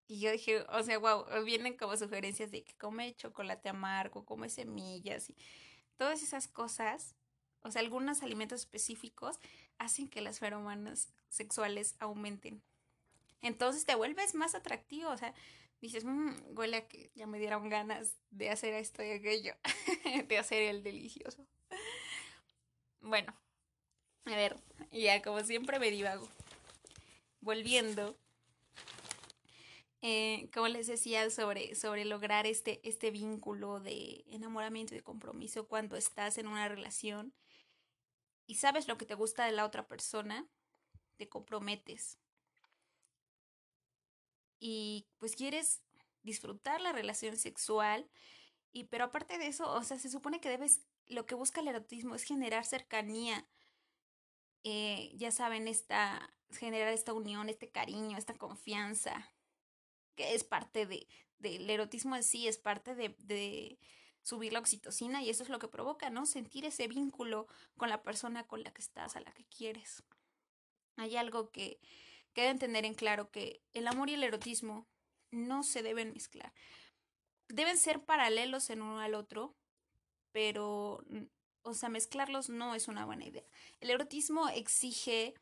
Y 0.07 0.19
yo 0.21 0.31
dije, 0.31 0.65
o 0.69 0.83
sea, 0.83 0.97
wow, 0.97 1.25
vienen 1.45 1.77
como 1.77 1.95
sugerencias 1.95 2.49
de 2.51 2.63
que 2.63 2.75
come 2.77 3.15
chocolate 3.15 3.69
amargo, 3.69 4.25
come 4.25 4.49
semillas 4.49 5.29
y 5.29 5.35
todas 5.97 6.23
esas 6.23 6.47
cosas, 6.47 7.15
o 7.61 7.69
sea, 7.71 7.81
algunos 7.81 8.23
alimentos 8.23 8.61
específicos 8.61 9.39
hacen 9.77 10.09
que 10.09 10.21
las 10.21 10.39
feromonas 10.39 11.13
sexuales 11.29 11.95
aumenten. 11.99 12.63
Entonces 13.41 13.85
te 13.85 13.95
vuelves 13.95 14.33
más 14.33 14.55
atractivo, 14.55 15.11
o 15.11 15.17
sea, 15.17 15.35
dices, 15.81 16.05
mmm, 16.05 16.33
huele 16.55 16.77
a 16.77 16.87
que 16.87 17.11
ya 17.15 17.27
me 17.27 17.39
dieron 17.39 17.69
ganas 17.69 18.15
de 18.31 18.49
hacer 18.49 18.73
esto 18.73 19.03
y 19.03 19.11
aquello, 19.11 19.55
de 20.27 20.37
hacer 20.37 20.63
el 20.63 20.83
delicioso. 20.83 21.45
Bueno, 23.01 23.33
a 24.25 24.35
ver, 24.35 24.57
ya 24.91 25.21
como 25.21 25.41
siempre 25.41 25.79
me 25.79 25.91
divago. 25.91 26.27
Volviendo, 27.41 28.17
eh, 30.01 30.49
como 30.53 30.67
les 30.67 30.87
decía, 30.87 31.29
sobre, 31.29 31.75
sobre 31.75 32.05
lograr 32.05 32.45
este, 32.45 32.81
este 32.87 33.11
vínculo 33.11 33.79
de 33.79 34.25
enamoramiento 34.27 34.93
y 34.93 34.97
de 34.97 35.03
compromiso 35.03 35.67
cuando 35.67 35.95
estás 35.95 36.37
en 36.37 36.47
una 36.47 36.67
relación 36.67 37.33
y 38.49 38.55
sabes 38.55 38.87
lo 38.87 38.97
que 38.97 39.05
te 39.05 39.13
gusta 39.13 39.45
de 39.45 39.51
la 39.51 39.63
otra 39.63 39.87
persona, 39.87 40.47
te 41.17 41.29
comprometes. 41.29 42.17
Y 44.59 45.07
pues 45.17 45.35
quieres 45.35 45.81
disfrutar 46.23 46.81
la 46.81 46.91
relación 46.91 47.37
sexual, 47.37 48.09
y 48.71 48.85
pero 48.85 49.05
aparte 49.05 49.37
de 49.37 49.47
eso, 49.47 49.71
o 49.71 49.83
sea, 49.83 49.97
se 49.97 50.09
supone 50.09 50.39
que 50.39 50.49
debes, 50.49 50.81
lo 51.07 51.25
que 51.25 51.35
busca 51.35 51.61
el 51.61 51.67
erotismo 51.67 52.15
es 52.15 52.23
generar 52.23 52.65
cercanía, 52.65 53.47
eh, 54.63 55.11
ya 55.15 55.31
saben, 55.31 55.67
esta, 55.67 56.33
generar 56.51 56.89
esta 56.89 57.13
unión, 57.13 57.49
este 57.49 57.69
cariño, 57.69 58.17
esta 58.17 58.35
confianza, 58.35 59.31
que 60.15 60.35
es 60.35 60.43
parte 60.43 60.85
de, 60.85 61.07
del 61.39 61.69
erotismo 61.69 62.15
en 62.15 62.23
sí, 62.23 62.47
es 62.47 62.57
parte 62.57 62.95
de, 62.95 63.15
de 63.19 63.79
subir 64.21 64.53
la 64.53 64.59
oxitocina 64.59 65.23
y 65.23 65.29
eso 65.29 65.43
es 65.43 65.49
lo 65.49 65.59
que 65.59 65.67
provoca, 65.67 66.09
¿no? 66.09 66.25
Sentir 66.25 66.65
ese 66.65 66.87
vínculo 66.87 67.47
con 67.77 67.89
la 67.89 68.03
persona 68.03 68.45
con 68.45 68.63
la 68.63 68.71
que 68.71 68.81
estás, 68.81 69.15
a 69.15 69.21
la 69.21 69.31
que 69.31 69.45
quieres. 69.45 70.03
Hay 70.97 71.15
algo 71.15 71.49
que, 71.51 71.79
que 72.33 72.41
deben 72.41 72.59
tener 72.59 72.85
en 72.85 72.93
claro, 72.93 73.31
que 73.31 73.61
el 73.73 73.87
amor 73.87 74.09
y 74.09 74.13
el 74.13 74.23
erotismo 74.23 74.87
no 75.31 75.63
se 75.63 75.83
deben 75.83 76.13
mezclar. 76.13 76.53
Deben 77.47 77.77
ser 77.77 78.03
paralelos 78.05 78.69
en 78.69 78.81
uno 78.81 78.99
al 78.99 79.15
otro, 79.15 79.55
pero 80.31 81.03
o 81.63 81.73
sea, 81.73 81.89
mezclarlos 81.89 82.49
no 82.49 82.75
es 82.75 82.87
una 82.87 83.05
buena 83.05 83.25
idea. 83.25 83.43
El 83.79 83.89
erotismo 83.89 84.49
exige 84.49 85.33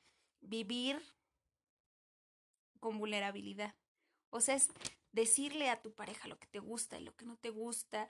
vivir 0.41 1.01
con 2.79 2.97
vulnerabilidad. 2.97 3.75
O 4.29 4.41
sea, 4.41 4.55
es 4.55 4.69
decirle 5.11 5.69
a 5.69 5.81
tu 5.81 5.93
pareja 5.93 6.27
lo 6.27 6.37
que 6.37 6.47
te 6.47 6.59
gusta 6.59 6.99
y 6.99 7.03
lo 7.03 7.15
que 7.15 7.25
no 7.25 7.37
te 7.37 7.49
gusta, 7.49 8.07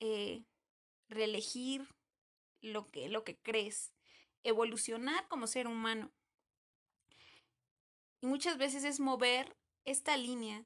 eh, 0.00 0.44
reelegir 1.08 1.86
lo 2.60 2.90
que, 2.90 3.08
lo 3.08 3.24
que 3.24 3.36
crees, 3.38 3.92
evolucionar 4.42 5.28
como 5.28 5.46
ser 5.46 5.66
humano. 5.66 6.10
Y 8.20 8.26
muchas 8.26 8.58
veces 8.58 8.84
es 8.84 9.00
mover 9.00 9.56
esta 9.84 10.16
línea 10.16 10.64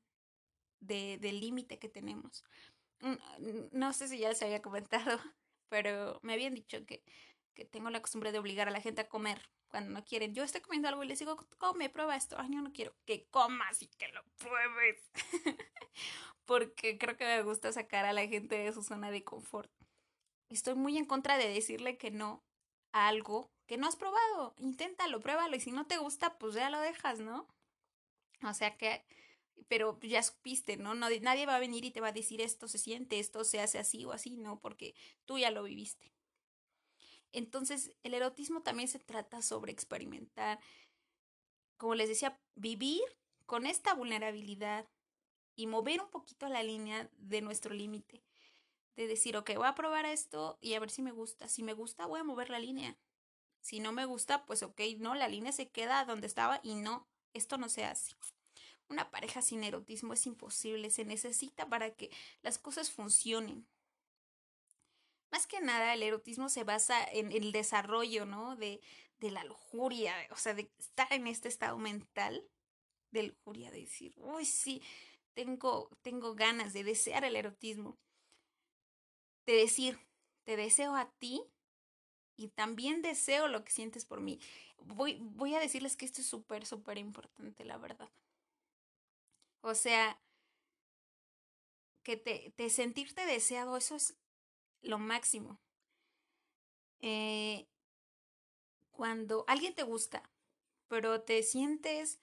de, 0.81 1.19
del 1.19 1.41
límite 1.41 1.79
que 1.79 1.89
tenemos. 1.89 2.45
Mm, 3.01 3.17
no 3.73 3.93
sé 3.93 4.09
si 4.09 4.19
ya 4.19 4.35
se 4.35 4.45
había 4.45 4.63
comentado, 4.63 5.19
pero 5.69 6.19
me 6.23 6.33
habían 6.33 6.55
dicho 6.55 6.85
que, 6.87 7.03
que 7.55 7.65
tengo 7.65 7.91
la 7.91 8.03
costumbre 8.03 8.33
de 8.33 8.39
obligar 8.39 8.69
a 8.69 8.73
la 8.73 8.81
gente 8.81 9.03
a 9.03 9.09
comer 9.09 9.51
cuando 9.69 9.91
no 9.91 10.05
quieren. 10.05 10.35
Yo 10.35 10.45
estoy 10.45 10.61
comiendo 10.61 10.89
algo 10.89 11.03
y 11.03 11.09
les 11.09 11.19
digo, 11.19 11.37
come, 11.59 11.89
prueba 11.89 12.15
esto. 12.15 12.37
Ay, 12.39 12.51
yo 12.53 12.61
no 12.61 12.73
quiero 12.73 12.95
que 13.07 13.27
comas 13.31 13.81
y 13.83 13.89
que 13.89 14.09
lo 14.09 14.23
pruebes. 14.37 15.11
Porque 16.45 16.99
creo 16.99 17.17
que 17.17 17.25
me 17.25 17.43
gusta 17.43 17.73
sacar 17.73 18.05
a 18.05 18.13
la 18.13 18.27
gente 18.27 18.59
de 18.59 18.73
su 18.73 18.83
zona 18.83 19.11
de 19.11 19.25
confort. 19.25 19.71
Estoy 20.51 20.75
muy 20.75 20.99
en 20.99 21.07
contra 21.07 21.39
de 21.39 21.49
decirle 21.49 21.97
que 21.97 22.11
no 22.11 22.45
algo 22.93 23.51
que 23.67 23.79
no 23.79 23.87
has 23.87 23.97
probado. 23.97 24.55
Inténtalo, 24.59 25.21
pruébalo 25.21 25.57
y 25.57 25.61
si 25.61 25.73
no 25.73 25.87
te 25.87 25.99
gusta, 25.99 26.39
pues 26.39 26.55
ya 26.55 26.71
lo 26.71 26.81
dejas, 26.81 27.19
¿no? 27.19 27.49
O 28.43 28.55
sea 28.55 28.77
que 28.77 29.05
pero 29.69 29.99
ya 30.01 30.23
supiste, 30.23 30.77
¿no? 30.77 30.95
¿no? 30.95 31.09
Nadie 31.21 31.47
va 31.47 31.57
a 31.57 31.61
venir 31.61 31.85
y 31.85 31.91
te 31.91 32.01
va 32.01 32.09
a 32.09 32.13
decir 32.13 32.41
esto 32.41 32.69
se 32.69 32.79
siente, 32.79 33.19
esto 33.19 33.45
se 33.45 33.61
hace 33.61 33.79
así 33.79 34.05
o 34.05 34.13
así, 34.13 34.37
¿no? 34.37 34.61
Porque 34.61 34.95
tú 35.25 35.39
ya 35.39 35.51
lo 35.51 35.63
viviste. 35.63 36.13
Entonces, 37.33 37.93
el 38.03 38.15
erotismo 38.15 38.63
también 38.63 38.89
se 38.89 38.99
trata 38.99 39.41
sobre 39.41 39.73
experimentar, 39.73 40.61
como 41.79 41.95
les 41.95 42.09
decía, 42.09 42.39
vivir 42.55 43.03
con 43.47 43.67
esta 43.67 43.95
vulnerabilidad 43.95 44.87
y 45.57 45.67
mover 45.67 46.03
un 46.03 46.11
poquito 46.11 46.49
la 46.49 46.63
línea 46.63 47.11
de 47.17 47.41
nuestro 47.41 47.75
límite. 47.75 48.23
De 48.97 49.07
decir, 49.07 49.37
ok, 49.37 49.51
voy 49.57 49.67
a 49.67 49.75
probar 49.75 50.05
esto 50.05 50.59
y 50.61 50.75
a 50.75 50.81
ver 50.81 50.91
si 50.91 51.03
me 51.03 51.13
gusta. 51.13 51.49
Si 51.49 51.63
me 51.63 51.73
gusta, 51.73 52.07
voy 52.07 52.21
a 52.21 52.25
mover 52.25 52.51
la 52.51 52.59
línea. 52.59 52.99
Si 53.61 53.81
no 53.81 53.93
me 53.93 54.05
gusta, 54.05 54.45
pues 54.45 54.63
ok, 54.63 54.81
no, 54.99 55.15
la 55.15 55.29
línea 55.29 55.53
se 55.53 55.71
queda 55.71 56.05
donde 56.05 56.27
estaba 56.27 56.61
y 56.63 56.75
no, 56.75 57.09
esto 57.33 57.59
no 57.59 57.69
se 57.69 57.85
hace. 57.85 58.15
Una 58.89 59.11
pareja 59.11 59.41
sin 59.41 59.65
erotismo 59.65 60.13
es 60.13 60.27
imposible, 60.27 60.91
se 60.91 61.05
necesita 61.05 61.69
para 61.69 61.95
que 61.95 62.11
las 62.43 62.59
cosas 62.59 62.91
funcionen. 62.91 63.67
Más 65.31 65.47
que 65.47 65.61
nada, 65.61 65.95
el 65.95 66.03
erotismo 66.03 66.49
se 66.51 66.65
basa 66.65 67.03
en 67.05 67.33
el 67.33 67.53
desarrollo, 67.53 68.27
¿no? 68.27 68.57
De, 68.57 68.81
de 69.19 69.31
la 69.31 69.45
lujuria, 69.45 70.15
o 70.31 70.37
sea, 70.37 70.53
de 70.53 70.71
estar 70.79 71.11
en 71.13 71.27
este 71.27 71.49
estado 71.49 71.79
mental 71.79 72.47
de 73.13 73.23
lujuria, 73.25 73.71
de 73.71 73.81
decir, 73.81 74.15
uy, 74.19 74.45
sí, 74.45 74.83
tengo, 75.33 75.89
tengo 76.03 76.35
ganas 76.35 76.73
de 76.73 76.85
desear 76.85 77.25
el 77.25 77.37
erotismo. 77.37 77.99
De 79.47 79.55
decir, 79.55 79.99
te 80.45 80.57
deseo 80.57 80.95
a 80.97 81.11
ti 81.19 81.43
y 82.37 82.49
también 82.49 83.03
deseo 83.03 83.49
lo 83.49 83.65
que 83.65 83.73
sientes 83.73 84.05
por 84.05 84.21
mí. 84.21 84.41
Voy, 84.79 85.19
voy 85.21 85.55
a 85.55 85.61
decirles 85.61 85.97
que 85.97 86.05
esto 86.05 86.21
es 86.21 86.27
súper, 86.27 86.67
súper 86.67 86.99
importante, 86.99 87.65
la 87.65 87.79
verdad. 87.79 88.11
O 89.63 89.75
sea, 89.75 90.19
que 92.03 92.17
te, 92.17 92.53
te 92.57 92.69
sentirte 92.71 93.25
deseado, 93.27 93.77
eso 93.77 93.97
es 93.97 94.17
lo 94.83 94.99
máximo. 94.99 95.61
Eh, 97.01 97.67
cuando 98.91 99.45
alguien 99.49 99.75
te 99.75 99.83
gusta, 99.83 100.31
pero 100.89 101.23
te 101.23 101.43
sientes 101.43 102.21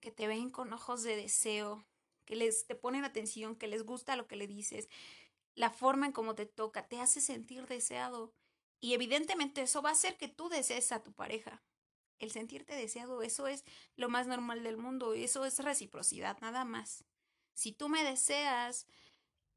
que 0.00 0.10
te 0.10 0.26
ven 0.26 0.50
con 0.50 0.72
ojos 0.72 1.02
de 1.02 1.16
deseo, 1.16 1.84
que 2.24 2.36
les 2.36 2.66
te 2.66 2.74
ponen 2.74 3.04
atención, 3.04 3.56
que 3.56 3.68
les 3.68 3.84
gusta 3.84 4.16
lo 4.16 4.26
que 4.26 4.36
le 4.36 4.46
dices, 4.46 4.88
la 5.54 5.70
forma 5.70 6.06
en 6.06 6.12
cómo 6.12 6.34
te 6.34 6.46
toca, 6.46 6.88
te 6.88 7.00
hace 7.00 7.20
sentir 7.20 7.66
deseado. 7.66 8.32
Y 8.80 8.94
evidentemente 8.94 9.62
eso 9.62 9.82
va 9.82 9.90
a 9.90 9.92
hacer 9.92 10.16
que 10.16 10.28
tú 10.28 10.48
desees 10.48 10.92
a 10.92 11.02
tu 11.02 11.12
pareja 11.12 11.62
el 12.20 12.30
sentirte 12.30 12.74
deseado, 12.74 13.22
eso 13.22 13.46
es 13.46 13.64
lo 13.96 14.08
más 14.08 14.26
normal 14.26 14.62
del 14.62 14.76
mundo, 14.76 15.14
eso 15.14 15.44
es 15.44 15.58
reciprocidad, 15.58 16.38
nada 16.40 16.64
más. 16.64 17.04
Si 17.54 17.72
tú 17.72 17.88
me 17.88 18.04
deseas, 18.04 18.86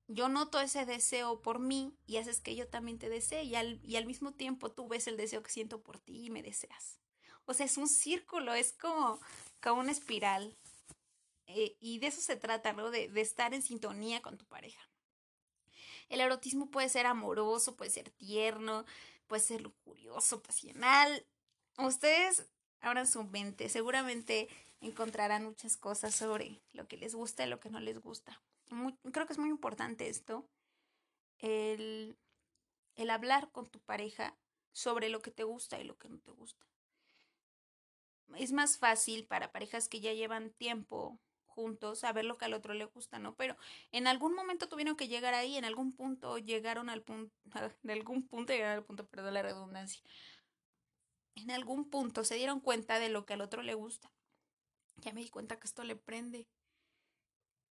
yo 0.08 0.30
noto 0.30 0.60
ese 0.60 0.86
deseo 0.86 1.42
por 1.42 1.60
mí 1.60 1.94
y 2.06 2.18
haces 2.18 2.40
que 2.40 2.56
yo 2.56 2.68
también 2.68 3.00
te 3.00 3.10
desee 3.10 3.44
y 3.44 3.56
al, 3.56 3.80
y 3.84 3.98
al 3.98 4.06
mismo 4.06 4.34
tiempo 4.34 4.72
tú 4.72 4.88
ves 4.88 5.08
el 5.08 5.18
deseo 5.18 5.44
que 5.44 5.52
siento 5.52 5.84
por 5.84 6.00
ti 6.00 6.26
y 6.26 6.30
me 6.30 6.42
deseas. 6.42 7.00
O 7.46 7.54
sea, 7.54 7.66
es 7.66 7.78
un 7.78 7.90
círculo, 7.90 8.54
es 8.54 8.72
como, 8.74 9.20
como 9.62 9.82
una 9.82 9.92
espiral. 9.92 10.58
Eh, 11.48 11.76
y 11.82 12.00
de 12.00 12.08
eso 12.08 12.22
se 12.22 12.38
trata, 12.38 12.72
¿no? 12.72 12.90
De, 12.90 13.10
de 13.10 13.22
estar 13.22 13.54
en 13.54 13.62
sintonía 13.62 14.22
con 14.22 14.38
tu 14.38 14.46
pareja. 14.46 14.82
El 16.10 16.22
erotismo 16.22 16.70
puede 16.70 16.90
ser 16.90 17.06
amoroso, 17.06 17.76
puede 17.76 17.92
ser 17.92 18.10
tierno, 18.12 18.86
puede 19.28 19.42
ser 19.42 19.62
lujurioso, 19.62 20.42
pasional. 20.42 21.26
Ustedes 21.78 22.46
abran 22.82 23.08
su 23.08 23.24
mente, 23.24 23.70
seguramente 23.70 24.48
encontrarán 24.82 25.46
muchas 25.46 25.78
cosas 25.78 26.14
sobre 26.14 26.62
lo 26.74 26.88
que 26.88 26.98
les 26.98 27.16
gusta 27.16 27.46
y 27.46 27.50
lo 27.50 27.60
que 27.60 27.70
no 27.70 27.80
les 27.80 28.00
gusta. 28.00 28.42
creo 29.12 29.26
que 29.26 29.34
es 29.34 29.40
muy 29.40 29.50
importante 29.50 30.10
esto, 30.10 30.46
el, 31.40 32.18
el 32.96 33.10
hablar 33.10 33.52
con 33.52 33.68
tu 33.68 33.80
pareja 33.80 34.36
sobre 34.72 35.10
lo 35.10 35.22
que 35.22 35.32
te 35.32 35.44
gusta 35.44 35.80
y 35.80 35.84
lo 35.84 35.98
que 35.98 36.10
no 36.10 36.20
te 36.20 36.32
gusta. 36.32 36.66
Es 38.36 38.52
más 38.52 38.78
fácil 38.78 39.26
para 39.26 39.52
parejas 39.52 39.88
que 39.88 40.02
ya 40.02 40.14
llevan 40.14 40.52
tiempo 40.52 41.20
juntos 41.54 42.00
saber 42.00 42.26
lo 42.26 42.38
que 42.38 42.46
al 42.46 42.54
otro 42.54 42.74
le 42.74 42.86
gusta, 42.86 43.20
¿no? 43.20 43.36
Pero 43.36 43.56
en 43.92 44.08
algún 44.08 44.34
momento 44.34 44.68
tuvieron 44.68 44.96
que 44.96 45.08
llegar 45.08 45.34
ahí, 45.34 45.58
en 45.58 45.66
algún 45.66 45.94
punto 45.94 46.38
llegaron 46.38 46.90
al 46.90 47.02
punto, 47.02 47.34
de 47.84 47.94
algún 47.94 48.28
punto 48.28 48.54
llegaron 48.54 48.78
al 48.78 48.84
punto, 48.86 49.08
perdón 49.08 49.34
la 49.34 49.42
redundancia, 49.42 50.02
en 51.36 51.52
algún 51.52 51.90
punto 51.90 52.24
se 52.24 52.36
dieron 52.36 52.60
cuenta 52.60 53.00
de 53.00 53.10
lo 53.10 53.26
que 53.26 53.34
al 53.34 53.42
otro 53.42 53.62
le 53.62 53.74
gusta. 53.74 54.12
Ya 54.98 55.14
me 55.14 55.22
di 55.22 55.30
cuenta 55.30 55.60
que 55.60 55.68
esto 55.68 55.84
le 55.84 55.96
prende. 55.96 56.48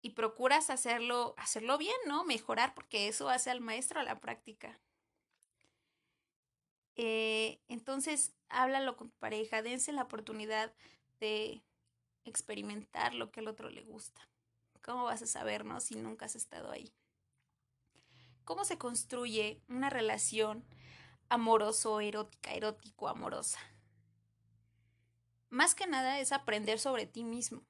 Y 0.01 0.11
procuras 0.11 0.69
hacerlo, 0.69 1.35
hacerlo 1.37 1.77
bien, 1.77 1.95
¿no? 2.07 2.23
Mejorar, 2.23 2.73
porque 2.73 3.07
eso 3.07 3.29
hace 3.29 3.51
al 3.51 3.61
maestro 3.61 3.99
a 3.99 4.03
la 4.03 4.19
práctica. 4.19 4.79
Eh, 6.95 7.61
entonces, 7.67 8.33
háblalo 8.49 8.97
con 8.97 9.11
tu 9.11 9.17
pareja, 9.17 9.61
dense 9.61 9.91
la 9.91 10.03
oportunidad 10.03 10.73
de 11.19 11.61
experimentar 12.25 13.13
lo 13.13 13.31
que 13.31 13.39
al 13.39 13.47
otro 13.47 13.69
le 13.69 13.83
gusta. 13.83 14.27
¿Cómo 14.83 15.05
vas 15.05 15.21
a 15.21 15.27
saber, 15.27 15.65
no? 15.65 15.79
Si 15.79 15.95
nunca 15.95 16.25
has 16.25 16.35
estado 16.35 16.71
ahí. 16.71 16.91
¿Cómo 18.43 18.65
se 18.65 18.77
construye 18.77 19.61
una 19.67 19.89
relación 19.89 20.65
amoroso, 21.29 22.01
erótica, 22.01 22.53
erótico, 22.53 23.07
amorosa? 23.07 23.59
Más 25.49 25.75
que 25.75 25.85
nada 25.85 26.19
es 26.19 26.31
aprender 26.31 26.79
sobre 26.79 27.05
ti 27.05 27.23
mismo 27.23 27.63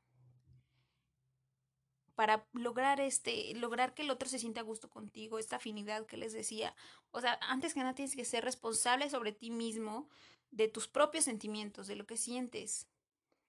para 2.22 2.48
lograr 2.54 3.02
este, 3.02 3.52
lograr 3.56 3.96
que 3.96 4.04
el 4.04 4.12
otro 4.12 4.30
se 4.30 4.38
sienta 4.38 4.62
a 4.62 4.64
gusto 4.64 4.92
contigo, 4.92 5.40
esta 5.40 5.56
afinidad 5.56 6.06
que 6.06 6.18
les 6.18 6.34
decía. 6.34 6.76
O 7.10 7.20
sea, 7.20 7.40
antes 7.42 7.74
que 7.74 7.80
nada 7.80 7.96
tienes 7.96 8.16
que 8.16 8.26
ser 8.26 8.44
responsable 8.44 9.10
sobre 9.10 9.32
ti 9.32 9.50
mismo, 9.50 10.08
de 10.52 10.68
tus 10.68 10.88
propios 10.88 11.24
sentimientos, 11.24 11.88
de 11.88 11.96
lo 11.96 12.06
que 12.06 12.18
sientes. 12.18 12.88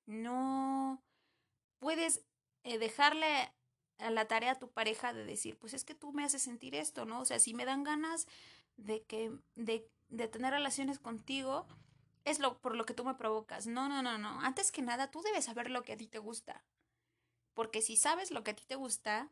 No 0.07 1.03
puedes 1.79 2.25
eh, 2.65 2.79
dejarle 2.79 3.53
a 3.99 4.11
la 4.11 4.27
tarea 4.27 4.53
a 4.53 4.59
tu 4.59 4.71
pareja 4.71 5.13
de 5.13 5.25
decir, 5.25 5.59
pues 5.59 5.75
es 5.75 5.85
que 5.85 5.95
tú 5.95 6.13
me 6.13 6.25
haces 6.25 6.43
sentir 6.43 6.75
esto, 6.75 7.05
¿no? 7.05 7.21
O 7.21 7.25
sea, 7.25 7.39
si 7.39 7.55
me 7.55 7.65
dan 7.65 7.85
ganas 7.85 8.27
de 8.77 9.05
que, 9.05 9.33
de, 9.55 9.89
de 10.09 10.29
tener 10.29 10.53
relaciones 10.53 10.99
contigo, 10.99 11.67
es 12.25 12.39
lo 12.39 12.61
por 12.61 12.77
lo 12.77 12.85
que 12.85 12.95
tú 12.95 13.05
me 13.05 13.15
provocas. 13.15 13.67
No, 13.67 13.89
no, 13.89 14.03
no, 14.03 14.19
no. 14.19 14.41
Antes 14.41 14.73
que 14.73 14.83
nada, 14.83 15.11
tú 15.11 15.23
debes 15.23 15.45
saber 15.45 15.71
lo 15.71 15.83
que 15.83 15.93
a 15.93 15.97
ti 15.97 16.07
te 16.07 16.19
gusta. 16.19 16.65
Porque 17.55 17.83
si 17.83 17.97
sabes 17.97 18.31
lo 18.31 18.45
que 18.45 18.53
a 18.53 18.57
ti 18.57 18.65
te 18.67 18.77
gusta, 18.77 19.31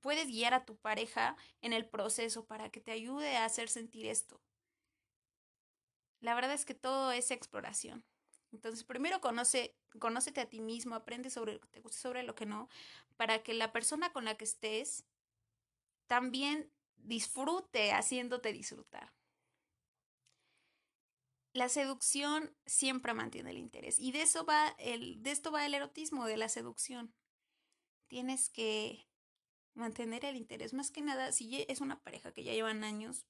puedes 0.00 0.28
guiar 0.28 0.54
a 0.54 0.64
tu 0.64 0.76
pareja 0.76 1.36
en 1.62 1.72
el 1.72 1.86
proceso 1.86 2.44
para 2.44 2.70
que 2.70 2.80
te 2.80 2.92
ayude 2.92 3.36
a 3.36 3.44
hacer 3.44 3.68
sentir 3.68 4.06
esto. 4.06 4.40
La 6.20 6.34
verdad 6.34 6.52
es 6.52 6.64
que 6.64 6.74
todo 6.74 7.12
es 7.12 7.30
exploración. 7.30 8.04
Entonces, 8.54 8.84
primero 8.84 9.20
conoce, 9.20 9.74
conócete 9.98 10.40
a 10.40 10.48
ti 10.48 10.60
mismo, 10.60 10.94
aprende 10.94 11.30
sobre 11.30 11.54
lo 11.54 11.60
que 11.60 11.68
te 11.68 11.80
gusta, 11.80 11.98
sobre 11.98 12.22
lo 12.22 12.34
que 12.34 12.46
no, 12.46 12.68
para 13.16 13.42
que 13.42 13.54
la 13.54 13.72
persona 13.72 14.12
con 14.12 14.24
la 14.24 14.36
que 14.36 14.44
estés 14.44 15.04
también 16.06 16.70
disfrute 16.96 17.92
haciéndote 17.92 18.52
disfrutar. 18.52 19.12
La 21.52 21.68
seducción 21.68 22.56
siempre 22.66 23.14
mantiene 23.14 23.50
el 23.50 23.58
interés 23.58 23.98
y 23.98 24.10
de 24.12 24.22
eso 24.22 24.44
va 24.44 24.74
el 24.78 25.22
de 25.22 25.30
esto 25.30 25.52
va 25.52 25.64
el 25.66 25.74
erotismo 25.74 26.26
de 26.26 26.36
la 26.36 26.48
seducción 26.48 27.14
tienes 28.08 28.48
que 28.48 29.08
mantener 29.74 30.24
el 30.24 30.36
interés. 30.36 30.72
Más 30.72 30.90
que 30.90 31.02
nada, 31.02 31.32
si 31.32 31.64
es 31.68 31.80
una 31.80 32.00
pareja 32.00 32.32
que 32.32 32.44
ya 32.44 32.52
llevan 32.52 32.84
años, 32.84 33.26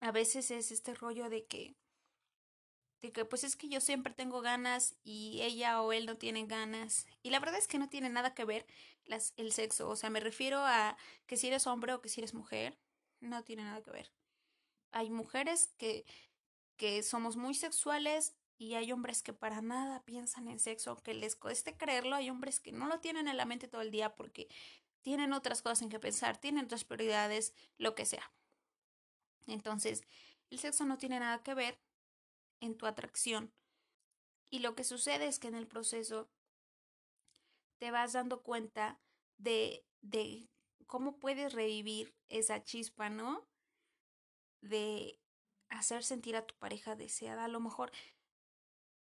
a 0.00 0.12
veces 0.12 0.50
es 0.50 0.70
este 0.70 0.94
rollo 0.94 1.28
de 1.28 1.44
que, 1.46 1.76
de 3.00 3.12
que 3.12 3.24
pues 3.24 3.44
es 3.44 3.56
que 3.56 3.68
yo 3.68 3.80
siempre 3.80 4.12
tengo 4.12 4.40
ganas 4.40 4.96
y 5.04 5.40
ella 5.42 5.80
o 5.82 5.92
él 5.92 6.06
no 6.06 6.16
tienen 6.16 6.48
ganas. 6.48 7.06
Y 7.22 7.30
la 7.30 7.40
verdad 7.40 7.58
es 7.58 7.68
que 7.68 7.78
no 7.78 7.88
tiene 7.88 8.08
nada 8.08 8.34
que 8.34 8.44
ver 8.44 8.66
las, 9.04 9.34
el 9.36 9.52
sexo. 9.52 9.88
O 9.88 9.96
sea, 9.96 10.10
me 10.10 10.20
refiero 10.20 10.60
a 10.60 10.96
que 11.26 11.36
si 11.36 11.46
eres 11.46 11.66
hombre 11.66 11.92
o 11.92 12.00
que 12.00 12.08
si 12.08 12.20
eres 12.20 12.34
mujer, 12.34 12.78
no 13.20 13.44
tiene 13.44 13.64
nada 13.64 13.82
que 13.82 13.90
ver. 13.90 14.12
Hay 14.90 15.10
mujeres 15.10 15.74
que, 15.78 16.04
que 16.76 17.02
somos 17.02 17.36
muy 17.36 17.54
sexuales 17.54 18.34
y 18.56 18.74
hay 18.74 18.90
hombres 18.90 19.22
que 19.22 19.32
para 19.32 19.60
nada 19.62 20.02
piensan 20.04 20.48
en 20.48 20.58
sexo, 20.58 20.96
que 21.02 21.14
les 21.14 21.36
cueste 21.36 21.76
creerlo, 21.76 22.16
hay 22.16 22.30
hombres 22.30 22.58
que 22.58 22.72
no 22.72 22.88
lo 22.88 22.98
tienen 22.98 23.28
en 23.28 23.36
la 23.36 23.44
mente 23.44 23.68
todo 23.68 23.82
el 23.82 23.92
día 23.92 24.16
porque 24.16 24.48
tienen 25.02 25.32
otras 25.32 25.62
cosas 25.62 25.82
en 25.82 25.90
que 25.90 26.00
pensar, 26.00 26.38
tienen 26.38 26.64
otras 26.64 26.84
prioridades, 26.84 27.54
lo 27.76 27.94
que 27.94 28.04
sea. 28.04 28.32
Entonces, 29.46 30.02
el 30.50 30.58
sexo 30.58 30.84
no 30.84 30.98
tiene 30.98 31.20
nada 31.20 31.42
que 31.42 31.54
ver 31.54 31.78
en 32.60 32.76
tu 32.76 32.86
atracción. 32.86 33.52
Y 34.50 34.60
lo 34.60 34.74
que 34.74 34.84
sucede 34.84 35.26
es 35.26 35.38
que 35.38 35.48
en 35.48 35.54
el 35.54 35.66
proceso 35.66 36.30
te 37.78 37.90
vas 37.90 38.12
dando 38.12 38.42
cuenta 38.42 39.00
de, 39.36 39.84
de 40.00 40.48
cómo 40.86 41.18
puedes 41.18 41.52
revivir 41.52 42.14
esa 42.28 42.62
chispa, 42.62 43.10
¿no? 43.10 43.46
De 44.60 45.20
hacer 45.68 46.02
sentir 46.02 46.34
a 46.36 46.46
tu 46.46 46.54
pareja 46.56 46.96
deseada. 46.96 47.44
A 47.44 47.48
lo 47.48 47.60
mejor 47.60 47.92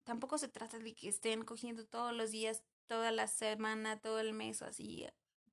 tampoco 0.04 0.38
se 0.38 0.48
trata 0.48 0.78
de 0.78 0.94
que 0.94 1.08
estén 1.08 1.44
cogiendo 1.44 1.86
todos 1.86 2.12
los 2.12 2.30
días, 2.32 2.62
toda 2.86 3.12
la 3.12 3.28
semana, 3.28 4.00
todo 4.00 4.20
el 4.20 4.32
mes, 4.32 4.62
así, 4.62 5.06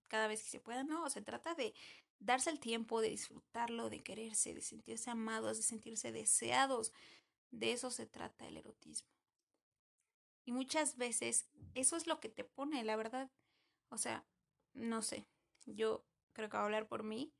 cada 0.07 0.27
vez 0.27 0.41
que 0.43 0.49
se 0.49 0.59
pueda, 0.59 0.83
no, 0.83 1.09
se 1.09 1.21
trata 1.21 1.53
de 1.53 1.73
darse 2.19 2.49
el 2.49 2.59
tiempo 2.59 3.01
de 3.01 3.09
disfrutarlo, 3.09 3.89
de 3.89 4.01
quererse, 4.01 4.53
de 4.53 4.61
sentirse 4.61 5.09
amados, 5.09 5.57
de 5.57 5.63
sentirse 5.63 6.11
deseados. 6.11 6.91
De 7.51 7.71
eso 7.71 7.91
se 7.91 8.05
trata 8.05 8.47
el 8.47 8.57
erotismo. 8.57 9.09
Y 10.45 10.51
muchas 10.51 10.97
veces 10.97 11.49
eso 11.73 11.95
es 11.97 12.07
lo 12.07 12.19
que 12.19 12.29
te 12.29 12.43
pone, 12.43 12.83
la 12.83 12.95
verdad. 12.95 13.29
O 13.89 13.97
sea, 13.97 14.25
no 14.73 15.01
sé, 15.01 15.27
yo 15.65 16.05
creo 16.33 16.49
que 16.49 16.57
voy 16.57 16.61
a 16.61 16.65
hablar 16.65 16.87
por 16.87 17.03
mí, 17.03 17.33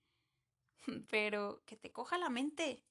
pero 1.09 1.63
que 1.65 1.77
te 1.77 1.91
coja 1.91 2.17
la 2.17 2.29
mente. 2.29 2.83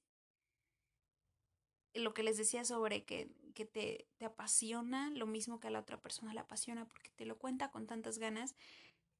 Lo 1.94 2.12
que 2.12 2.22
les 2.22 2.36
decía 2.36 2.64
sobre 2.64 3.04
que 3.04 3.30
que 3.56 3.64
te, 3.64 4.06
te 4.18 4.26
apasiona 4.26 5.10
lo 5.10 5.26
mismo 5.26 5.58
que 5.58 5.68
a 5.68 5.70
la 5.70 5.80
otra 5.80 5.98
persona 6.00 6.34
le 6.34 6.40
apasiona 6.40 6.86
porque 6.86 7.10
te 7.16 7.24
lo 7.24 7.38
cuenta 7.38 7.70
con 7.70 7.86
tantas 7.86 8.18
ganas 8.18 8.54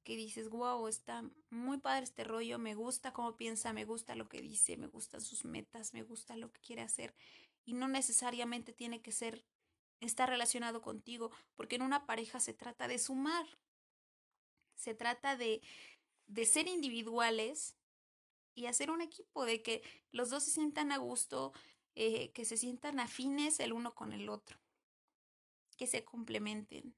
que 0.03 0.15
dices, 0.15 0.49
wow, 0.49 0.87
está 0.87 1.27
muy 1.49 1.79
padre 1.79 2.03
este 2.03 2.23
rollo, 2.23 2.59
me 2.59 2.75
gusta 2.75 3.11
cómo 3.11 3.35
piensa, 3.35 3.73
me 3.73 3.83
gusta 3.83 4.15
lo 4.15 4.29
que 4.29 4.41
dice, 4.41 4.77
me 4.77 4.87
gustan 4.87 5.21
sus 5.21 5.43
metas, 5.43 5.93
me 5.93 6.03
gusta 6.03 6.37
lo 6.37 6.51
que 6.53 6.61
quiere 6.61 6.83
hacer 6.83 7.15
y 7.67 7.73
no 7.73 7.89
necesariamente 7.89 8.71
tiene 8.71 9.01
que 9.01 9.11
ser, 9.11 9.45
está 9.99 10.25
relacionado 10.25 10.81
contigo, 10.81 11.31
porque 11.55 11.75
en 11.75 11.81
una 11.81 12.05
pareja 12.05 12.39
se 12.39 12.53
trata 12.53 12.87
de 12.87 12.97
sumar, 12.97 13.45
se 14.73 14.95
trata 14.95 15.35
de, 15.35 15.61
de 16.27 16.45
ser 16.45 16.69
individuales 16.69 17.75
y 18.55 18.67
hacer 18.67 18.89
un 18.89 19.01
equipo, 19.01 19.45
de 19.45 19.61
que 19.61 19.83
los 20.11 20.29
dos 20.29 20.45
se 20.45 20.51
sientan 20.51 20.93
a 20.93 20.97
gusto, 20.97 21.51
eh, 21.95 22.31
que 22.31 22.45
se 22.45 22.55
sientan 22.55 23.01
afines 23.01 23.59
el 23.59 23.73
uno 23.73 23.93
con 23.93 24.13
el 24.13 24.29
otro, 24.29 24.57
que 25.75 25.87
se 25.87 26.05
complementen, 26.05 26.95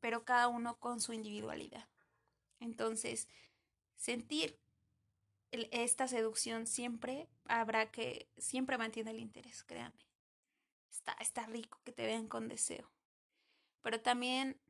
pero 0.00 0.26
cada 0.26 0.48
uno 0.48 0.78
con 0.78 1.00
su 1.00 1.14
individualidad. 1.14 1.88
Entonces, 2.60 3.26
sentir 3.96 4.60
esta 5.70 6.08
seducción 6.08 6.66
siempre 6.66 7.28
habrá 7.46 7.90
que, 7.90 8.28
siempre 8.36 8.78
mantiene 8.78 9.10
el 9.10 9.20
interés, 9.20 9.62
créanme. 9.64 10.06
Está, 10.90 11.12
está 11.20 11.46
rico 11.46 11.80
que 11.84 11.92
te 11.92 12.06
vean 12.06 12.28
con 12.28 12.48
deseo. 12.48 12.90
Pero 13.82 14.00
también 14.00 14.60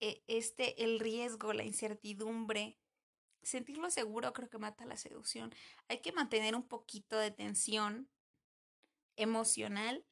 eh, 0.00 0.22
este, 0.26 0.82
el 0.84 1.00
riesgo, 1.00 1.52
la 1.52 1.64
incertidumbre, 1.64 2.78
sentirlo 3.42 3.90
seguro 3.90 4.32
creo 4.32 4.48
que 4.48 4.58
mata 4.58 4.84
la 4.84 4.96
seducción. 4.96 5.54
Hay 5.88 6.00
que 6.00 6.12
mantener 6.12 6.54
un 6.54 6.66
poquito 6.66 7.18
de 7.18 7.30
tensión 7.30 8.08
emocional 9.16 10.04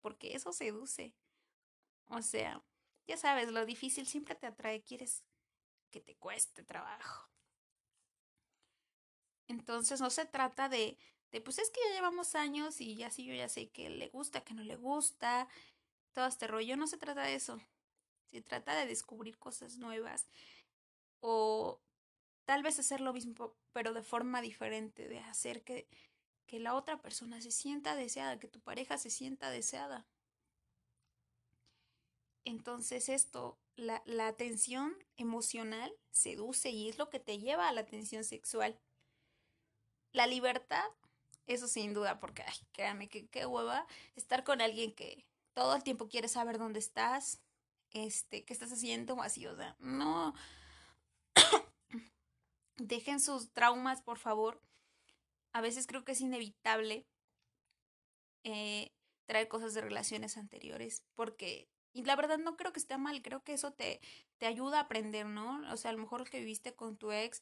porque 0.00 0.34
eso 0.34 0.52
seduce. 0.52 1.14
O 2.06 2.22
sea, 2.22 2.62
ya 3.06 3.16
sabes, 3.16 3.50
lo 3.50 3.64
difícil 3.66 4.06
siempre 4.06 4.34
te 4.34 4.46
atrae, 4.46 4.82
quieres 4.82 5.24
que 5.90 6.00
te 6.00 6.16
cueste 6.16 6.62
trabajo. 6.62 7.33
Entonces 9.48 10.00
no 10.00 10.10
se 10.10 10.24
trata 10.24 10.68
de, 10.68 10.98
de 11.32 11.40
pues 11.40 11.58
es 11.58 11.70
que 11.70 11.80
ya 11.88 11.94
llevamos 11.94 12.34
años 12.34 12.80
y 12.80 12.96
ya 12.96 13.10
sí 13.10 13.24
yo 13.24 13.34
ya 13.34 13.48
sé 13.48 13.68
que 13.68 13.90
le 13.90 14.08
gusta, 14.08 14.42
que 14.42 14.54
no 14.54 14.62
le 14.62 14.76
gusta, 14.76 15.48
todo 16.12 16.26
este 16.26 16.46
rollo, 16.46 16.76
no 16.76 16.86
se 16.86 16.98
trata 16.98 17.22
de 17.22 17.34
eso. 17.34 17.60
Se 18.30 18.40
trata 18.40 18.74
de 18.74 18.86
descubrir 18.86 19.38
cosas 19.38 19.76
nuevas 19.78 20.28
o 21.20 21.80
tal 22.44 22.62
vez 22.62 22.78
hacer 22.78 23.00
lo 23.00 23.12
mismo, 23.12 23.54
pero 23.72 23.92
de 23.92 24.02
forma 24.02 24.42
diferente, 24.42 25.08
de 25.08 25.20
hacer 25.20 25.62
que, 25.62 25.88
que 26.46 26.60
la 26.60 26.74
otra 26.74 27.00
persona 27.00 27.40
se 27.40 27.50
sienta 27.50 27.96
deseada, 27.96 28.38
que 28.38 28.48
tu 28.48 28.60
pareja 28.60 28.98
se 28.98 29.10
sienta 29.10 29.50
deseada. 29.50 30.06
Entonces 32.44 33.08
esto, 33.08 33.58
la, 33.76 34.02
la 34.04 34.28
atención 34.28 34.94
emocional 35.16 35.92
seduce 36.10 36.70
y 36.70 36.88
es 36.88 36.98
lo 36.98 37.08
que 37.08 37.20
te 37.20 37.38
lleva 37.38 37.68
a 37.68 37.72
la 37.72 37.80
atención 37.80 38.22
sexual. 38.24 38.78
La 40.14 40.26
libertad, 40.26 40.84
eso 41.46 41.68
sin 41.68 41.92
duda, 41.92 42.18
porque, 42.18 42.42
ay, 42.44 42.56
créame, 42.72 43.08
que 43.10 43.26
qué 43.26 43.44
hueva 43.44 43.86
estar 44.16 44.44
con 44.44 44.62
alguien 44.62 44.94
que 44.94 45.26
todo 45.52 45.76
el 45.76 45.82
tiempo 45.82 46.08
quiere 46.08 46.28
saber 46.28 46.56
dónde 46.56 46.78
estás, 46.78 47.42
este, 47.90 48.44
qué 48.44 48.54
estás 48.54 48.72
haciendo, 48.72 49.20
así, 49.20 49.46
o 49.46 49.54
sea, 49.54 49.76
no, 49.80 50.34
Dejen 52.76 53.20
sus 53.20 53.52
traumas, 53.52 54.02
por 54.02 54.18
favor. 54.18 54.60
A 55.52 55.60
veces 55.60 55.86
creo 55.86 56.04
que 56.04 56.12
es 56.12 56.20
inevitable 56.20 57.06
eh, 58.42 58.92
traer 59.26 59.48
cosas 59.48 59.74
de 59.74 59.80
relaciones 59.80 60.36
anteriores, 60.36 61.04
porque, 61.14 61.68
y 61.92 62.04
la 62.04 62.16
verdad 62.16 62.38
no 62.38 62.56
creo 62.56 62.72
que 62.72 62.80
esté 62.80 62.98
mal, 62.98 63.22
creo 63.22 63.42
que 63.42 63.54
eso 63.54 63.72
te, 63.72 64.00
te 64.38 64.46
ayuda 64.46 64.78
a 64.78 64.82
aprender, 64.82 65.26
¿no? 65.26 65.62
O 65.72 65.76
sea, 65.76 65.90
a 65.90 65.94
lo 65.94 66.00
mejor 66.00 66.20
lo 66.20 66.26
que 66.26 66.40
viviste 66.40 66.74
con 66.74 66.96
tu 66.96 67.12
ex 67.12 67.40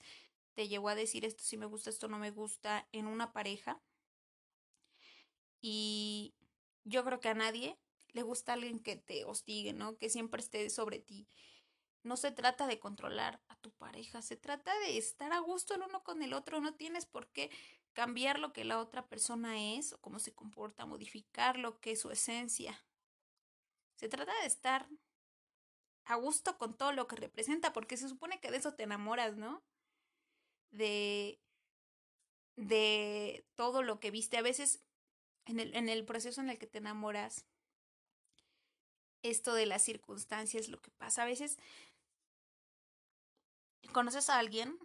te 0.55 0.69
llevó 0.69 0.89
a 0.89 0.95
decir 0.95 1.25
esto 1.25 1.43
sí 1.43 1.57
me 1.57 1.67
gusta, 1.67 1.91
esto 1.91 2.09
no 2.09 2.19
me 2.19 2.31
gusta 2.31 2.89
en 2.93 3.07
una 3.07 3.33
pareja. 3.33 3.83
Y 5.61 6.35
yo 6.85 7.05
creo 7.05 7.21
que 7.21 7.29
a 7.29 7.35
nadie 7.35 7.79
le 8.13 8.23
gusta 8.23 8.53
alguien 8.53 8.81
que 8.81 8.97
te 8.97 9.25
hostigue, 9.25 9.73
¿no? 9.73 9.97
Que 9.97 10.11
siempre 10.11 10.41
esté 10.41 10.69
sobre 10.71 10.99
ti. 10.99 11.29
No 12.03 12.17
se 12.17 12.33
trata 12.33 12.67
de 12.67 12.81
controlar 12.81 13.41
a 13.49 13.57
tu 13.57 13.71
pareja, 13.73 14.23
se 14.23 14.37
trata 14.37 14.77
de 14.81 14.99
estar 14.99 15.33
a 15.33 15.39
gusto 15.39 15.75
el 15.75 15.83
uno 15.83 16.03
con 16.03 16.23
el 16.23 16.33
otro. 16.33 16.61
No 16.61 16.75
tienes 16.75 17.07
por 17.07 17.29
qué 17.29 17.51
cambiar 17.93 18.39
lo 18.39 18.53
que 18.53 18.65
la 18.65 18.81
otra 18.81 19.09
persona 19.09 19.77
es 19.77 19.93
o 19.93 20.01
cómo 20.01 20.19
se 20.19 20.35
comporta, 20.35 20.85
modificar 20.85 21.59
lo 21.59 21.79
que 21.81 21.93
es 21.93 22.01
su 22.01 22.11
esencia. 22.11 22.85
Se 23.97 24.09
trata 24.09 24.33
de 24.41 24.47
estar 24.47 24.89
a 26.05 26.17
gusto 26.17 26.59
con 26.59 26.77
todo 26.77 26.93
lo 26.93 27.07
que 27.07 27.17
representa, 27.17 27.73
porque 27.73 27.97
se 27.97 28.09
supone 28.09 28.41
que 28.41 28.51
de 28.51 28.57
eso 28.57 28.75
te 28.75 28.83
enamoras, 28.83 29.37
¿no? 29.37 29.63
De, 30.73 31.39
de 32.57 33.47
todo 33.55 33.83
lo 33.83 34.01
que 34.01 34.11
viste. 34.11 34.37
A 34.37 34.43
veces 34.43 34.83
en 35.47 35.61
el, 35.61 35.75
en 35.75 35.89
el 35.89 36.05
proceso 36.05 36.41
en 36.41 36.51
el 36.51 36.59
que 36.59 36.67
te 36.67 36.79
enamoras, 36.79 37.47
esto 39.23 39.55
de 39.55 39.67
las 39.67 39.83
circunstancias, 39.83 40.69
lo 40.69 40.81
que 40.81 40.91
pasa. 40.91 41.23
A 41.23 41.27
veces 41.27 41.59
conoces 43.93 44.31
a 44.31 44.39
alguien, 44.39 44.79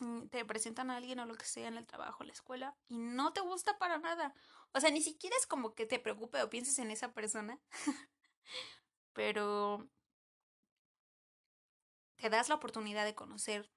mm, 0.00 0.26
te 0.28 0.44
presentan 0.44 0.90
a 0.90 0.96
alguien 0.96 1.18
o 1.20 1.26
lo 1.26 1.34
que 1.34 1.46
sea 1.46 1.68
en 1.68 1.76
el 1.76 1.86
trabajo, 1.86 2.24
la 2.24 2.32
escuela, 2.32 2.76
y 2.88 2.98
no 2.98 3.32
te 3.32 3.40
gusta 3.40 3.78
para 3.78 3.98
nada. 3.98 4.34
O 4.72 4.80
sea, 4.80 4.90
ni 4.90 5.02
siquiera 5.02 5.36
es 5.38 5.46
como 5.46 5.74
que 5.74 5.86
te 5.86 6.00
preocupe 6.00 6.42
o 6.42 6.50
pienses 6.50 6.78
en 6.78 6.90
esa 6.90 7.12
persona, 7.12 7.60
pero 9.12 9.88
te 12.16 12.30
das 12.30 12.48
la 12.48 12.56
oportunidad 12.56 13.04
de 13.04 13.14
conocer, 13.14 13.70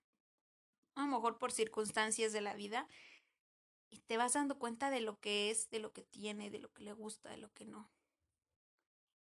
a 0.98 1.06
lo 1.06 1.08
mejor 1.08 1.38
por 1.38 1.52
circunstancias 1.52 2.34
de 2.34 2.42
la 2.42 2.56
vida, 2.56 2.88
y 3.90 4.00
te 4.00 4.18
vas 4.18 4.34
dando 4.34 4.60
cuenta 4.60 4.90
de 4.90 5.02
lo 5.02 5.20
que 5.20 5.50
es, 5.50 5.70
de 5.70 5.80
lo 5.80 5.94
que 5.94 6.02
tiene, 6.02 6.50
de 6.50 6.60
lo 6.60 6.72
que 6.74 6.84
le 6.84 6.94
gusta, 6.94 7.30
de 7.30 7.38
lo 7.38 7.52
que 7.54 7.66
no. 7.66 7.90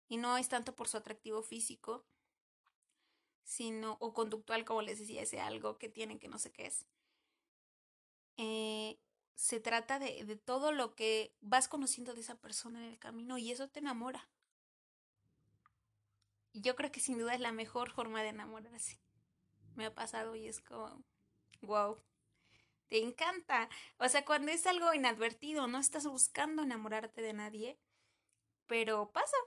Y 0.08 0.17
no 0.17 0.38
es 0.38 0.47
tanto 0.49 0.75
por 0.75 0.88
su 0.88 0.97
atractivo 0.97 1.41
físico, 1.41 2.06
sino, 3.43 3.97
o 3.99 4.13
conductual, 4.13 4.65
como 4.65 4.82
les 4.82 4.99
decía, 4.99 5.23
ese 5.23 5.41
algo 5.41 5.78
que 5.78 5.89
tienen 5.89 6.19
que 6.19 6.28
no 6.28 6.39
sé 6.39 6.51
qué 6.51 6.67
es. 6.67 6.86
Eh, 8.38 8.97
se 9.36 9.60
trata 9.60 9.99
de, 9.99 10.23
de 10.23 10.36
todo 10.36 10.71
lo 10.71 10.95
que 10.95 11.36
vas 11.41 11.67
conociendo 11.67 12.13
de 12.13 12.21
esa 12.21 12.36
persona 12.36 12.80
en 12.80 12.91
el 12.91 12.99
camino 12.99 13.38
y 13.38 13.51
eso 13.51 13.67
te 13.67 13.80
enamora. 13.80 14.30
Yo 16.54 16.75
creo 16.75 16.91
que 16.91 17.01
sin 17.01 17.17
duda 17.17 17.34
es 17.34 17.41
la 17.41 17.51
mejor 17.51 17.91
forma 17.91 18.23
de 18.23 18.30
enamorarse. 18.30 18.99
Me 19.75 19.86
ha 19.86 19.93
pasado 19.93 20.36
y 20.36 20.47
es 20.47 20.62
como, 20.62 21.04
wow, 21.65 21.97
te 22.89 22.99
encanta. 22.99 23.69
O 23.97 24.08
sea, 24.10 24.25
cuando 24.25 24.51
es 24.51 24.65
algo 24.67 24.93
inadvertido, 24.93 25.67
no 25.67 25.80
estás 25.80 26.06
buscando 26.06 26.63
enamorarte 26.63 27.21
de 27.21 27.34
nadie, 27.34 27.78
pero 28.67 29.12
pasa. 29.12 29.38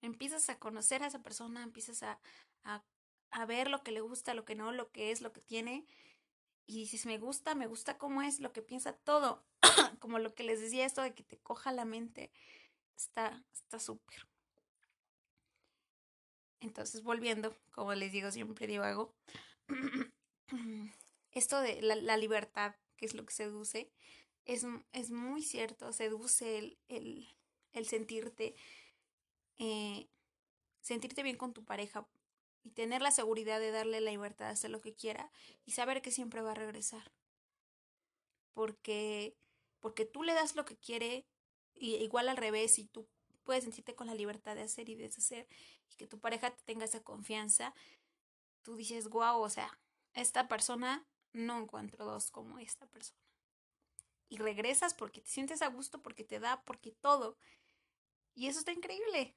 Empiezas 0.00 0.48
a 0.48 0.58
conocer 0.58 1.02
a 1.02 1.08
esa 1.08 1.22
persona, 1.22 1.62
empiezas 1.62 2.02
a, 2.02 2.20
a, 2.64 2.84
a 3.30 3.46
ver 3.46 3.68
lo 3.70 3.82
que 3.82 3.92
le 3.92 4.00
gusta, 4.00 4.34
lo 4.34 4.44
que 4.44 4.54
no, 4.54 4.70
lo 4.72 4.90
que 4.92 5.10
es, 5.10 5.22
lo 5.22 5.32
que 5.32 5.40
tiene. 5.40 5.86
Y 6.66 6.80
dices, 6.80 7.06
me 7.06 7.18
gusta, 7.18 7.54
me 7.54 7.66
gusta 7.66 7.98
cómo 7.98 8.22
es, 8.22 8.40
lo 8.40 8.52
que 8.52 8.62
piensa 8.62 8.92
todo. 8.92 9.44
Como 10.00 10.18
lo 10.18 10.34
que 10.34 10.44
les 10.44 10.60
decía, 10.60 10.84
esto 10.86 11.02
de 11.02 11.14
que 11.14 11.24
te 11.24 11.38
coja 11.38 11.72
la 11.72 11.84
mente. 11.84 12.30
Está 12.96 13.42
súper. 13.78 14.28
Entonces, 16.60 17.02
volviendo, 17.02 17.54
como 17.70 17.94
les 17.94 18.12
digo, 18.12 18.30
siempre 18.30 18.66
divago. 18.66 19.14
esto 21.32 21.60
de 21.60 21.82
la, 21.82 22.16
libertad, 22.16 22.74
que 22.96 23.06
es 23.06 23.14
lo 23.14 23.24
que 23.24 23.34
seduce, 23.34 23.90
es, 24.44 24.66
es 24.92 25.10
muy 25.10 25.42
cierto, 25.42 25.92
seduce 25.92 26.58
el, 26.58 26.78
el, 26.88 27.28
el 27.72 27.86
sentirte, 27.86 28.54
eh, 29.58 30.08
sentirte 30.80 31.22
bien 31.22 31.36
con 31.36 31.52
tu 31.52 31.64
pareja 31.64 32.08
y 32.62 32.70
tener 32.70 33.02
la 33.02 33.10
seguridad 33.10 33.60
de 33.60 33.70
darle 33.70 34.00
la 34.00 34.10
libertad 34.10 34.46
de 34.46 34.52
hacer 34.52 34.70
lo 34.70 34.80
que 34.80 34.94
quiera 34.94 35.30
y 35.64 35.72
saber 35.72 36.02
que 36.02 36.10
siempre 36.10 36.42
va 36.42 36.52
a 36.52 36.54
regresar. 36.54 37.12
Porque, 38.54 39.36
porque 39.80 40.04
tú 40.04 40.22
le 40.22 40.34
das 40.34 40.56
lo 40.56 40.64
que 40.64 40.76
quiere 40.76 41.26
y 41.74 41.96
igual 41.96 42.28
al 42.28 42.36
revés 42.36 42.78
y 42.78 42.86
tú 42.86 43.08
puedes 43.44 43.64
sentirte 43.64 43.94
con 43.94 44.08
la 44.08 44.14
libertad 44.14 44.56
de 44.56 44.62
hacer 44.62 44.88
y 44.88 44.94
deshacer 44.94 45.46
y 45.90 45.96
que 45.96 46.06
tu 46.06 46.18
pareja 46.18 46.50
te 46.50 46.62
tenga 46.64 46.84
esa 46.84 47.02
confianza, 47.02 47.74
tú 48.62 48.76
dices, 48.76 49.08
guau, 49.08 49.40
o 49.40 49.48
sea, 49.48 49.78
esta 50.14 50.48
persona 50.48 51.06
no 51.32 51.58
encuentro 51.60 52.04
dos 52.04 52.30
como 52.30 52.58
esta 52.58 52.86
persona. 52.86 53.20
Y 54.28 54.36
regresas 54.38 54.94
porque 54.94 55.20
te 55.20 55.30
sientes 55.30 55.62
a 55.62 55.68
gusto, 55.68 56.02
porque 56.02 56.24
te 56.24 56.38
da, 56.38 56.62
porque 56.64 56.92
todo. 56.92 57.38
Y 58.34 58.48
eso 58.48 58.58
está 58.58 58.72
increíble. 58.72 59.34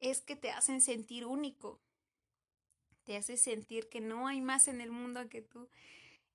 Es 0.00 0.20
que 0.20 0.36
te 0.36 0.50
hacen 0.50 0.80
sentir 0.80 1.26
único. 1.26 1.80
Te 3.04 3.16
hace 3.16 3.36
sentir 3.36 3.88
que 3.88 4.00
no 4.00 4.28
hay 4.28 4.40
más 4.40 4.68
en 4.68 4.80
el 4.80 4.90
mundo 4.90 5.28
que 5.28 5.42
tú. 5.42 5.68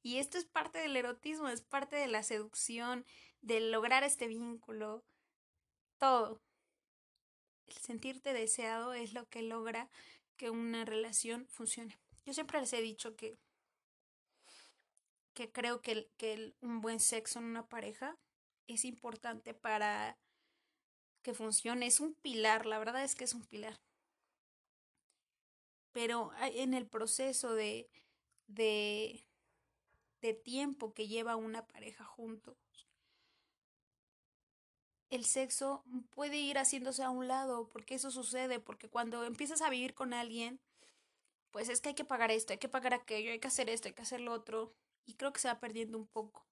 Y 0.01 0.17
esto 0.17 0.37
es 0.37 0.45
parte 0.45 0.79
del 0.79 0.95
erotismo, 0.95 1.49
es 1.49 1.61
parte 1.61 1.95
de 1.95 2.07
la 2.07 2.23
seducción, 2.23 3.05
de 3.41 3.59
lograr 3.59 4.03
este 4.03 4.27
vínculo. 4.27 5.03
Todo. 5.97 6.41
El 7.67 7.77
sentirte 7.77 8.33
deseado 8.33 8.93
es 8.93 9.13
lo 9.13 9.27
que 9.29 9.41
logra 9.41 9.89
que 10.37 10.49
una 10.49 10.85
relación 10.85 11.47
funcione. 11.47 11.97
Yo 12.29 12.33
siempre 12.35 12.59
les 12.59 12.71
he 12.73 12.81
dicho 12.81 13.15
que 13.15 13.39
que 15.33 15.51
creo 15.51 15.81
que, 15.81 16.11
que 16.17 16.53
un 16.61 16.79
buen 16.79 16.99
sexo 16.99 17.39
en 17.39 17.45
una 17.45 17.67
pareja 17.67 18.19
es 18.67 18.85
importante 18.85 19.55
para 19.55 20.15
que 21.23 21.33
funcione. 21.33 21.87
Es 21.87 21.99
un 21.99 22.13
pilar, 22.13 22.67
la 22.67 22.77
verdad 22.77 23.03
es 23.03 23.15
que 23.15 23.23
es 23.23 23.33
un 23.33 23.47
pilar. 23.47 23.79
Pero 25.91 26.31
en 26.39 26.75
el 26.75 26.85
proceso 26.85 27.55
de, 27.55 27.89
de, 28.45 29.25
de 30.21 30.35
tiempo 30.35 30.93
que 30.93 31.07
lleva 31.07 31.35
una 31.35 31.65
pareja 31.65 32.05
juntos, 32.05 32.57
el 35.09 35.25
sexo 35.25 35.83
puede 36.11 36.37
ir 36.37 36.59
haciéndose 36.59 37.01
a 37.01 37.09
un 37.09 37.27
lado, 37.27 37.67
porque 37.69 37.95
eso 37.95 38.11
sucede, 38.11 38.59
porque 38.59 38.87
cuando 38.87 39.23
empiezas 39.23 39.63
a 39.63 39.71
vivir 39.71 39.95
con 39.95 40.13
alguien, 40.13 40.59
pues 41.51 41.69
es 41.69 41.81
que 41.81 41.89
hay 41.89 41.95
que 41.95 42.05
pagar 42.05 42.31
esto, 42.31 42.53
hay 42.53 42.59
que 42.59 42.69
pagar 42.69 42.93
aquello, 42.93 43.31
hay 43.31 43.39
que 43.39 43.47
hacer 43.47 43.69
esto, 43.69 43.87
hay 43.87 43.93
que 43.93 44.01
hacer 44.01 44.21
lo 44.21 44.33
otro, 44.33 44.73
y 45.05 45.15
creo 45.15 45.33
que 45.33 45.39
se 45.39 45.47
va 45.47 45.59
perdiendo 45.59 45.97
un 45.97 46.07
poco. 46.07 46.45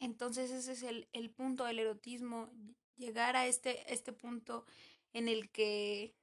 Entonces 0.00 0.50
ese 0.50 0.72
es 0.72 0.82
el, 0.82 1.08
el 1.12 1.30
punto 1.30 1.64
del 1.64 1.80
erotismo, 1.80 2.50
llegar 2.96 3.36
a 3.36 3.46
este, 3.46 3.92
este 3.92 4.12
punto 4.12 4.64
en 5.12 5.28
el 5.28 5.50
que 5.50 6.14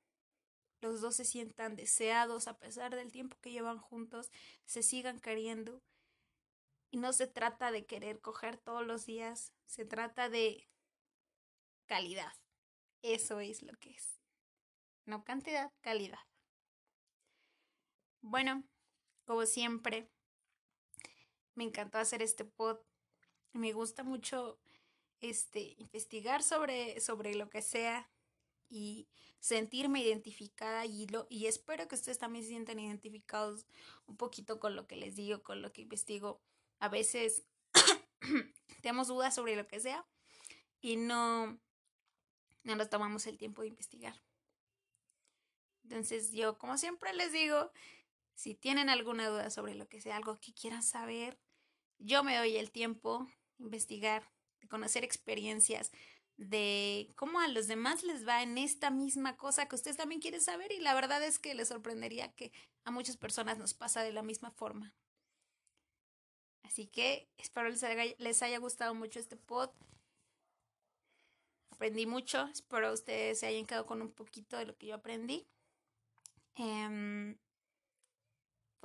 los 0.82 1.02
dos 1.02 1.16
se 1.16 1.26
sientan 1.26 1.76
deseados 1.76 2.48
a 2.48 2.60
pesar 2.60 2.96
del 2.96 3.12
tiempo 3.12 3.38
que 3.42 3.52
llevan 3.52 3.80
juntos, 3.80 4.32
se 4.66 4.84
sigan 4.84 5.20
queriendo. 5.20 5.82
Y 6.92 6.98
no 6.98 7.12
se 7.12 7.28
trata 7.28 7.72
de 7.72 7.86
querer 7.86 8.22
coger 8.22 8.58
todos 8.58 8.86
los 8.86 9.06
días, 9.06 9.52
se 9.66 9.86
trata 9.86 10.30
de 10.30 10.70
calidad. 11.88 12.32
Eso 13.02 13.40
es 13.40 13.64
lo 13.64 13.74
que 13.74 13.92
es. 13.92 14.22
No 15.06 15.24
cantidad, 15.24 15.72
calidad. 15.82 16.20
Bueno, 18.28 18.64
como 19.26 19.46
siempre, 19.46 20.10
me 21.54 21.64
encantó 21.64 22.00
hacer 22.00 22.24
este 22.24 22.44
pod. 22.44 22.80
Me 23.54 23.72
gusta 23.72 24.04
mucho 24.04 24.60
este 25.22 25.76
investigar 25.78 26.42
sobre, 26.42 27.00
sobre 27.02 27.36
lo 27.36 27.52
que 27.52 27.62
sea 27.62 28.10
y 28.68 29.08
sentirme 29.40 30.02
identificada 30.02 30.88
y 30.88 31.06
lo 31.06 31.28
y 31.30 31.46
espero 31.46 31.88
que 31.88 31.94
ustedes 31.94 32.18
también 32.18 32.44
se 32.44 32.50
sientan 32.50 32.80
identificados 32.80 33.68
un 34.08 34.18
poquito 34.18 34.60
con 34.60 34.76
lo 34.76 34.88
que 34.88 34.96
les 34.96 35.16
digo, 35.16 35.44
con 35.44 35.62
lo 35.62 35.72
que 35.72 35.82
investigo. 35.82 36.42
A 36.80 36.90
veces 36.90 37.44
tenemos 38.82 39.08
dudas 39.08 39.36
sobre 39.36 39.56
lo 39.56 39.68
que 39.68 39.80
sea 39.80 40.04
y 40.82 40.96
no 40.96 41.60
no 42.64 42.76
nos 42.76 42.90
tomamos 42.90 43.28
el 43.28 43.38
tiempo 43.38 43.62
de 43.62 43.68
investigar. 43.68 44.20
Entonces 45.84 46.32
yo, 46.32 46.58
como 46.58 46.80
siempre 46.80 47.14
les 47.14 47.32
digo, 47.32 47.72
si 48.36 48.54
tienen 48.54 48.90
alguna 48.90 49.28
duda 49.30 49.50
sobre 49.50 49.76
lo 49.76 49.88
que 49.88 50.02
sea, 50.02 50.18
algo 50.18 50.40
que 50.40 50.54
quieran 50.54 50.84
saber, 50.84 51.40
yo 51.98 52.24
me 52.24 52.38
doy 52.38 52.58
el 52.58 52.72
tiempo 52.72 53.28
de 53.58 53.66
investigar, 53.66 54.30
de 54.62 54.68
conocer 54.68 55.04
experiencias, 55.04 55.92
de 56.38 57.14
cómo 57.16 57.40
a 57.40 57.48
los 57.48 57.68
demás 57.68 58.04
les 58.04 58.28
va 58.28 58.44
en 58.44 58.58
esta 58.58 58.92
misma 58.92 59.38
cosa 59.38 59.68
que 59.68 59.76
ustedes 59.76 59.96
también 59.96 60.20
quieren 60.20 60.42
saber 60.42 60.72
y 60.74 60.82
la 60.82 60.94
verdad 60.94 61.24
es 61.24 61.40
que 61.40 61.56
les 61.56 61.70
sorprendería 61.70 62.34
que 62.34 62.52
a 62.84 62.92
muchas 62.92 63.16
personas 63.16 63.58
nos 63.58 63.74
pasa 63.74 64.04
de 64.04 64.12
la 64.12 64.22
misma 64.22 64.52
forma. 64.52 64.94
Así 66.64 66.88
que 66.88 67.30
espero 67.38 67.70
les 67.70 67.84
haya, 67.84 68.16
les 68.18 68.42
haya 68.42 68.58
gustado 68.58 68.94
mucho 68.94 69.20
este 69.20 69.38
pod. 69.38 69.70
Aprendí 71.70 72.06
mucho, 72.06 72.48
espero 72.48 72.92
ustedes 72.92 73.40
se 73.40 73.48
hayan 73.48 73.66
quedado 73.66 73.86
con 73.86 74.02
un 74.02 74.12
poquito 74.12 74.58
de 74.58 74.66
lo 74.66 74.78
que 74.78 74.88
yo 74.88 74.96
aprendí. 74.96 75.48
Eh, 76.58 77.38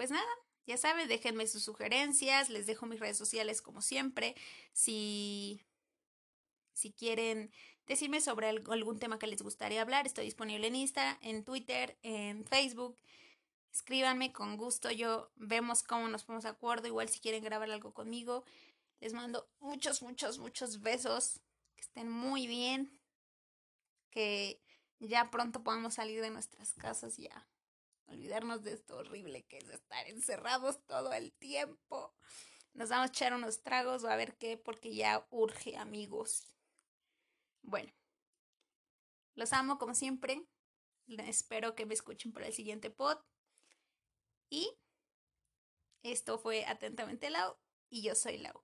pues 0.01 0.11
nada, 0.11 0.27
Ya 0.65 0.79
saben, 0.79 1.09
déjenme 1.09 1.47
sus 1.47 1.63
sugerencias, 1.63 2.49
les 2.49 2.65
dejo 2.65 2.87
mis 2.87 3.01
redes 3.01 3.19
sociales 3.19 3.61
como 3.61 3.83
siempre. 3.83 4.35
Si, 4.73 5.61
si 6.73 6.91
quieren 6.91 7.53
decirme 7.87 8.23
sobre 8.23 8.49
algún 8.49 8.99
tema 8.99 9.19
que 9.19 9.27
les 9.27 9.43
gustaría 9.43 9.83
hablar, 9.83 10.07
estoy 10.07 10.25
disponible 10.25 10.69
en 10.69 10.77
Insta, 10.77 11.19
en 11.21 11.45
Twitter, 11.45 11.99
en 12.03 12.47
Facebook. 12.47 12.97
Escríbanme 13.71 14.33
con 14.33 14.57
gusto, 14.57 14.91
yo 14.91 15.31
vemos 15.37 15.83
cómo 15.83 16.09
nos 16.09 16.25
ponemos 16.25 16.45
de 16.45 16.51
acuerdo, 16.51 16.87
igual 16.87 17.11
si 17.11 17.21
quieren 17.21 17.45
grabar 17.45 17.71
algo 17.71 17.93
conmigo. 17.93 18.47
Les 19.01 19.13
mando 19.13 19.51
muchos, 19.59 20.01
muchos, 20.01 20.39
muchos 20.39 20.81
besos. 20.81 21.41
Que 21.77 21.83
estén 21.83 22.09
muy 22.11 22.47
bien. 22.47 22.99
Que 24.09 24.63
ya 24.99 25.31
pronto 25.31 25.63
podamos 25.63 25.93
salir 25.93 26.23
de 26.23 26.31
nuestras 26.31 26.73
casas 26.73 27.19
ya 27.19 27.47
olvidarnos 28.11 28.63
de 28.63 28.73
esto 28.73 28.97
horrible 28.97 29.45
que 29.45 29.59
es 29.59 29.69
estar 29.69 30.07
encerrados 30.09 30.85
todo 30.87 31.13
el 31.13 31.33
tiempo. 31.33 32.15
Nos 32.73 32.89
vamos 32.89 33.07
a 33.07 33.13
echar 33.13 33.35
unos 33.35 33.63
tragos 33.63 34.05
o 34.05 34.09
a 34.09 34.17
ver 34.17 34.37
qué, 34.37 34.57
porque 34.57 34.95
ya 34.95 35.27
urge, 35.31 35.77
amigos. 35.77 36.47
Bueno, 37.63 37.93
los 39.35 39.53
amo 39.53 39.79
como 39.79 39.95
siempre. 39.95 40.47
Espero 41.07 41.75
que 41.75 41.87
me 41.87 41.95
escuchen 41.95 42.33
por 42.33 42.43
el 42.43 42.53
siguiente 42.53 42.91
pod. 42.91 43.19
Y 44.49 44.77
esto 46.03 46.39
fue 46.39 46.65
Atentamente 46.67 47.31
Lau 47.31 47.57
y 47.89 48.03
yo 48.03 48.15
soy 48.15 48.39
Lau. 48.39 48.63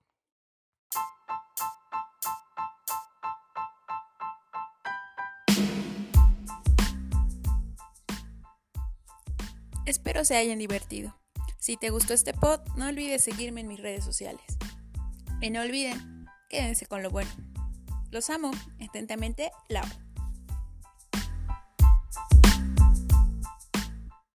Espero 9.87 10.25
se 10.25 10.35
hayan 10.35 10.59
divertido. 10.59 11.17
Si 11.59 11.77
te 11.77 11.91
gustó 11.91 12.13
este 12.13 12.33
pod, 12.33 12.59
no 12.75 12.87
olvides 12.87 13.23
seguirme 13.23 13.61
en 13.61 13.69
mis 13.69 13.79
redes 13.79 14.03
sociales. 14.03 14.43
Y 15.39 15.49
no 15.49 15.61
olviden, 15.61 16.25
quédense 16.49 16.85
con 16.87 17.03
lo 17.03 17.09
bueno. 17.09 17.31
Los 18.11 18.29
amo. 18.29 18.51
Atentamente, 18.81 19.49
Lau. 19.69 19.85